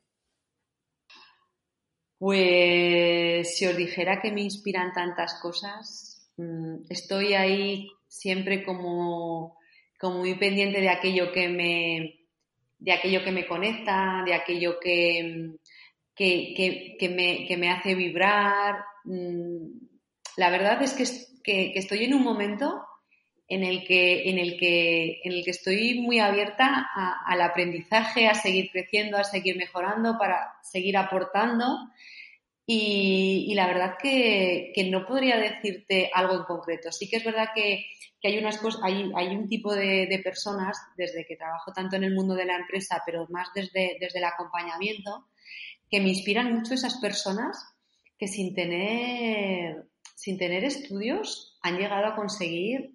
Pues 2.20 3.56
si 3.56 3.66
os 3.66 3.74
dijera 3.74 4.20
que 4.20 4.30
me 4.30 4.42
inspiran 4.42 4.92
tantas 4.92 5.40
cosas, 5.40 6.30
mm, 6.36 6.82
estoy 6.90 7.32
ahí 7.32 7.88
siempre 8.08 8.62
como, 8.62 9.56
muy 10.02 10.34
pendiente 10.34 10.82
de 10.82 10.90
aquello 10.90 11.32
que 11.32 11.48
me, 11.48 12.26
de 12.78 12.92
aquello 12.92 13.24
que 13.24 13.32
me 13.32 13.46
conecta, 13.46 14.22
de 14.26 14.34
aquello 14.34 14.78
que, 14.78 15.54
que, 16.14 17.56
me, 17.58 17.70
hace 17.70 17.94
vibrar. 17.94 18.84
Mm, 19.04 19.78
la 20.36 20.50
verdad 20.50 20.82
es 20.82 20.92
que, 21.42 21.72
estoy 21.74 22.04
en 22.04 22.12
un 22.12 22.22
momento 22.22 22.84
en 23.48 23.64
el 23.64 23.86
que, 23.86 24.28
en 24.28 24.38
el 24.38 24.58
que, 24.58 25.22
en 25.24 25.32
el 25.32 25.42
que 25.42 25.52
estoy 25.52 26.00
muy 26.00 26.18
abierta 26.18 26.86
al 27.26 27.40
aprendizaje, 27.40 28.28
a 28.28 28.34
seguir 28.34 28.70
creciendo, 28.70 29.16
a 29.16 29.24
seguir 29.24 29.56
mejorando, 29.56 30.18
para 30.18 30.52
seguir 30.62 30.98
aportando. 30.98 31.88
Y, 32.72 33.52
la 33.56 33.66
verdad 33.66 33.96
que, 34.00 34.72
no 34.92 35.04
podría 35.04 35.36
decirte 35.38 36.08
algo 36.14 36.34
en 36.34 36.44
concreto. 36.44 36.92
Sí 36.92 37.10
que 37.10 37.16
es 37.16 37.24
verdad 37.24 37.48
que, 37.52 37.84
hay 38.22 38.38
unas 38.38 38.58
cosas, 38.58 38.80
hay, 38.84 39.10
hay 39.16 39.34
un 39.34 39.48
tipo 39.48 39.74
de, 39.74 40.20
personas, 40.22 40.78
desde 40.96 41.26
que 41.26 41.34
trabajo 41.34 41.72
tanto 41.72 41.96
en 41.96 42.04
el 42.04 42.14
mundo 42.14 42.36
de 42.36 42.44
la 42.44 42.54
empresa, 42.54 43.02
pero 43.04 43.26
más 43.28 43.48
desde, 43.56 43.96
desde 43.98 44.20
el 44.20 44.24
acompañamiento, 44.24 45.26
que 45.90 46.00
me 46.00 46.10
inspiran 46.10 46.54
mucho 46.54 46.74
esas 46.74 46.98
personas 46.98 47.58
que 48.16 48.28
sin 48.28 48.54
tener, 48.54 49.88
sin 50.14 50.38
tener 50.38 50.62
estudios 50.62 51.58
han 51.62 51.76
llegado 51.76 52.06
a 52.06 52.14
conseguir 52.14 52.94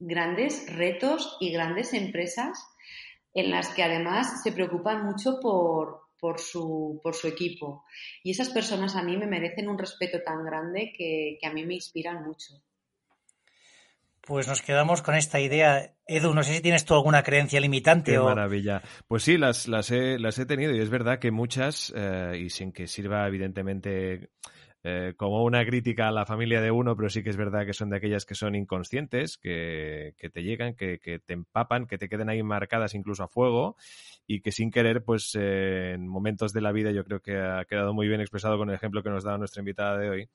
grandes 0.00 0.70
retos 0.70 1.38
y 1.40 1.50
grandes 1.50 1.94
empresas 1.94 2.62
en 3.32 3.50
las 3.50 3.70
que 3.70 3.84
además 3.84 4.42
se 4.42 4.52
preocupan 4.52 5.06
mucho 5.06 5.40
por, 5.40 6.02
por, 6.22 6.38
su, 6.38 7.00
por 7.02 7.16
su 7.16 7.26
equipo. 7.26 7.84
Y 8.22 8.30
esas 8.30 8.50
personas 8.50 8.94
a 8.94 9.02
mí 9.02 9.16
me 9.16 9.26
merecen 9.26 9.68
un 9.68 9.76
respeto 9.76 10.22
tan 10.24 10.44
grande 10.44 10.92
que, 10.96 11.36
a 11.42 11.52
mí 11.52 11.66
me 11.66 11.74
inspiran 11.74 12.22
mucho. 12.22 12.62
Pues 14.20 14.46
nos 14.46 14.62
quedamos 14.62 15.02
con 15.02 15.16
esta 15.16 15.40
idea. 15.40 15.96
Edu, 16.06 16.32
no 16.32 16.44
sé 16.44 16.54
si 16.54 16.62
tienes 16.62 16.84
tú 16.84 16.94
alguna 16.94 17.24
creencia 17.24 17.58
limitante. 17.58 18.12
Qué 18.12 18.20
maravilla. 18.20 18.82
Pues 19.08 19.24
sí, 19.24 19.36
las, 19.36 19.66
las, 19.66 19.90
he, 19.90 20.16
las 20.20 20.38
he 20.38 20.46
tenido 20.46 20.72
y 20.72 20.78
es 20.78 20.90
verdad 20.90 21.18
que 21.18 21.32
muchas, 21.32 21.92
eh, 21.96 22.38
y 22.40 22.50
sin 22.50 22.70
que 22.70 22.86
sirva 22.86 23.26
evidentemente 23.26 24.30
eh, 24.84 25.14
como 25.16 25.42
una 25.42 25.64
crítica 25.64 26.06
a 26.06 26.12
la 26.12 26.24
familia 26.24 26.60
de 26.60 26.70
uno, 26.70 26.94
pero 26.94 27.08
sí 27.08 27.24
que 27.24 27.30
es 27.30 27.36
verdad 27.36 27.66
que 27.66 27.72
son 27.72 27.90
de 27.90 27.96
aquellas 27.96 28.24
que 28.24 28.36
son 28.36 28.54
inconscientes, 28.54 29.38
que, 29.38 30.14
que 30.16 30.30
te 30.30 30.44
llegan, 30.44 30.76
que, 30.76 31.00
que, 31.00 31.18
te 31.18 31.32
empapan, 31.32 31.88
que 31.88 31.98
te 31.98 32.08
queden 32.08 32.28
ahí 32.28 32.44
marcadas 32.44 32.94
incluso 32.94 33.24
a 33.24 33.28
fuego 33.28 33.76
y 34.26 34.40
que 34.40 34.52
sin 34.52 34.70
querer, 34.70 35.04
pues 35.04 35.36
eh, 35.38 35.92
en 35.94 36.08
momentos 36.08 36.52
de 36.52 36.60
la 36.60 36.72
vida, 36.72 36.90
yo 36.90 37.04
creo 37.04 37.20
que 37.20 37.36
ha 37.36 37.64
quedado 37.64 37.92
muy 37.92 38.08
bien 38.08 38.20
expresado 38.20 38.56
con 38.56 38.68
el 38.68 38.74
ejemplo 38.74 39.02
que 39.02 39.10
nos 39.10 39.24
da 39.24 39.38
nuestra 39.38 39.60
invitada 39.60 39.98
de 39.98 40.10
hoy, 40.10 40.28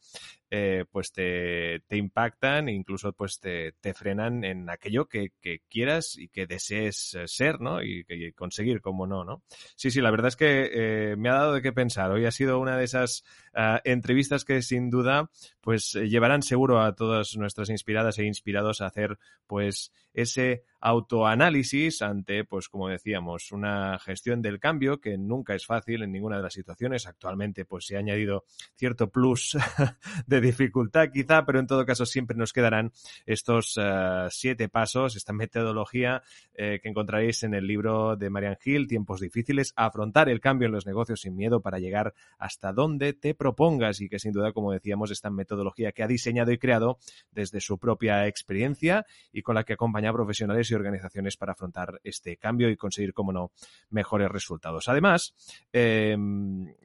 eh, 0.50 0.86
pues 0.92 1.12
te, 1.12 1.82
te, 1.88 1.98
impactan 1.98 2.70
e 2.70 2.74
incluso 2.74 3.14
pues 3.14 3.40
te, 3.40 3.74
te 3.82 3.94
frenan 3.94 4.44
en 4.44 4.70
aquello 4.70 5.08
que, 5.08 5.32
que, 5.42 5.62
quieras 5.70 6.18
y 6.18 6.30
que 6.30 6.48
desees 6.48 7.18
ser, 7.26 7.60
¿no? 7.60 7.84
Y, 7.84 8.06
y, 8.08 8.32
conseguir, 8.34 8.82
como 8.82 9.08
no, 9.08 9.24
¿no? 9.24 9.44
Sí, 9.76 9.92
sí, 9.92 10.02
la 10.02 10.12
verdad 10.12 10.30
es 10.30 10.36
que 10.36 11.16
me 11.18 11.30
ha 11.30 11.34
dado 11.34 11.54
de 11.54 11.62
qué 11.62 11.74
pensar. 11.74 12.12
Hoy 12.12 12.26
ha 12.26 12.32
sido 12.32 12.60
una 12.60 12.78
de 12.78 12.86
esas 12.86 13.24
uh, 13.56 13.80
entrevistas 13.84 14.46
que 14.46 14.62
sin 14.62 14.90
duda 14.90 15.30
pues 15.62 15.96
eh, 15.96 16.08
llevarán 16.08 16.44
seguro 16.44 16.82
a 16.82 16.96
todas 16.96 17.36
nuestras 17.36 17.70
inspiradas 17.70 18.18
e 18.20 18.26
inspirados 18.26 18.82
a 18.82 18.86
hacer 18.86 19.18
pues 19.48 19.92
ese 20.14 20.64
autoanálisis 20.80 22.02
ante, 22.02 22.44
pues 22.44 22.70
como 22.70 22.88
decíamos, 22.88 23.52
una 23.52 24.00
gestión 24.00 24.42
del 24.42 24.60
cambio 24.60 25.00
que 25.00 25.18
nunca 25.18 25.56
es 25.56 25.66
fácil 25.66 26.04
en 26.04 26.12
ninguna 26.12 26.38
de 26.38 26.44
las 26.44 26.54
situaciones. 26.54 27.06
Actualmente, 27.06 27.66
pues 27.66 27.86
se 27.86 27.96
ha 27.96 28.00
añadido 28.00 28.46
cierto 28.76 29.10
plus 29.10 29.58
de 30.28 30.37
dificultad 30.42 31.10
quizá, 31.14 31.46
pero 31.46 31.60
en 31.60 31.68
todo 31.68 31.86
caso 31.86 32.06
siempre 32.06 32.38
nos 32.38 32.54
quedarán 32.54 32.92
estos 33.26 33.78
uh, 33.78 34.28
siete 34.30 34.70
pasos, 34.70 35.16
esta 35.16 35.34
metodología 35.34 36.24
eh, 36.54 36.80
que 36.82 36.90
encontraréis 36.90 37.44
en 37.44 37.54
el 37.54 37.68
libro 37.68 38.16
de 38.16 38.30
Marian 38.30 38.58
Hill, 38.64 38.88
Tiempos 38.88 39.20
difíciles, 39.20 39.74
afrontar 39.76 40.30
el 40.30 40.40
cambio 40.40 40.68
en 40.68 40.72
los 40.72 40.86
negocios 40.86 41.22
sin 41.22 41.36
miedo 41.36 41.62
para 41.62 41.80
llegar 41.80 42.14
hasta 42.38 42.74
donde 42.74 43.14
te 43.14 43.36
propongas 43.36 44.02
y 44.02 44.10
que 44.10 44.20
sin 44.20 44.32
duda, 44.32 44.54
como 44.54 44.72
decíamos, 44.72 45.12
esta 45.12 45.30
metodología 45.30 45.92
que 45.92 46.04
ha 46.04 46.08
diseñado 46.08 46.52
y 46.52 46.58
creado 46.58 46.98
desde 47.32 47.62
su 47.62 47.78
propia 47.78 48.28
experiencia 48.28 49.06
y 49.32 49.42
con 49.42 49.56
la 49.56 49.64
que 49.64 49.74
acompaña 49.74 50.10
a 50.10 50.14
profesionales 50.14 50.70
y 50.72 50.76
organizaciones 50.76 51.38
para 51.38 51.54
afrontar 51.54 52.00
este 52.04 52.38
cambio 52.38 52.70
y 52.70 52.78
conseguir, 52.78 53.14
como 53.14 53.32
no, 53.32 53.52
mejores 53.90 54.30
resultados. 54.30 54.88
Además, 54.88 55.36
eh, 55.74 56.16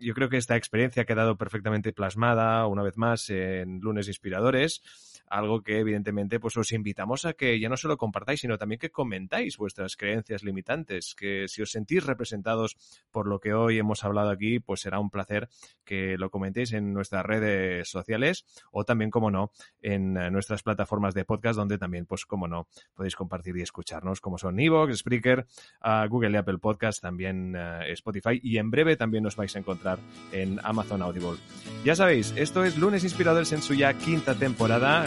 yo 0.00 0.14
creo 0.14 0.28
que 0.28 0.36
esta 0.36 0.57
experiencia 0.57 1.03
ha 1.03 1.07
quedado 1.07 1.36
perfectamente 1.36 1.92
plasmada 1.92 2.66
una 2.66 2.82
vez 2.82 2.96
más 2.96 3.30
en 3.43 3.80
Lunes 3.80 4.09
Inspiradores 4.09 4.82
algo 5.33 5.62
que 5.62 5.78
evidentemente 5.78 6.39
pues 6.39 6.57
os 6.59 6.72
invitamos 6.72 7.24
a 7.24 7.33
que 7.33 7.59
ya 7.59 7.70
no 7.70 7.76
solo 7.78 7.97
compartáis, 7.97 8.41
sino 8.41 8.59
también 8.59 8.78
que 8.78 8.91
comentáis 8.91 9.57
vuestras 9.57 9.97
creencias 9.97 10.43
limitantes, 10.43 11.14
que 11.16 11.49
si 11.49 11.62
os 11.62 11.70
sentís 11.70 12.05
representados 12.05 12.76
por 13.11 13.26
lo 13.26 13.41
que 13.41 13.55
hoy 13.55 13.78
hemos 13.78 14.05
hablado 14.05 14.30
aquí, 14.30 14.61
pues 14.61 14.80
será 14.80 15.01
un 15.01 15.09
placer 15.09 15.49
que 15.85 16.18
lo 16.18 16.30
comentéis 16.30 16.72
en 16.72 16.93
nuestras 16.93 17.24
redes 17.24 17.89
sociales 17.89 18.45
o 18.70 18.85
también, 18.85 19.11
como 19.11 19.30
no, 19.30 19.51
en 19.80 20.14
nuestras 20.33 20.62
plataformas 20.62 21.14
de 21.14 21.24
podcast, 21.24 21.57
donde 21.57 21.78
también, 21.78 22.05
pues 22.05 22.26
como 22.26 22.47
no, 22.47 22.68
podéis 22.95 23.16
compartir 23.16 23.57
y 23.57 23.62
escucharnos, 23.62 24.20
como 24.20 24.37
son 24.37 24.61
Evox, 24.61 24.99
Spreaker, 24.99 25.47
uh, 25.83 26.09
Google 26.09 26.33
y 26.33 26.37
Apple 26.37 26.59
Podcast, 26.59 27.01
también 27.01 27.57
uh, 27.57 27.83
Spotify 27.93 28.39
y 28.43 28.59
en 28.59 28.70
breve 28.70 28.97
también 28.97 29.24
nos 29.24 29.37
vais 29.37 29.55
a 29.57 29.59
encontrar 29.59 29.99
en 30.30 30.61
Amazon 30.62 31.01
Audible. 31.01 31.39
Ya 31.85 31.97
sabéis, 31.97 32.35
esto 32.37 32.64
es 32.64 32.76
Lunes 32.76 33.03
Inspiradores 33.03 33.53
en 33.53 33.62
su 33.62 33.74
ya 33.74 33.95
quinta 33.95 34.35
temporada. 34.35 35.07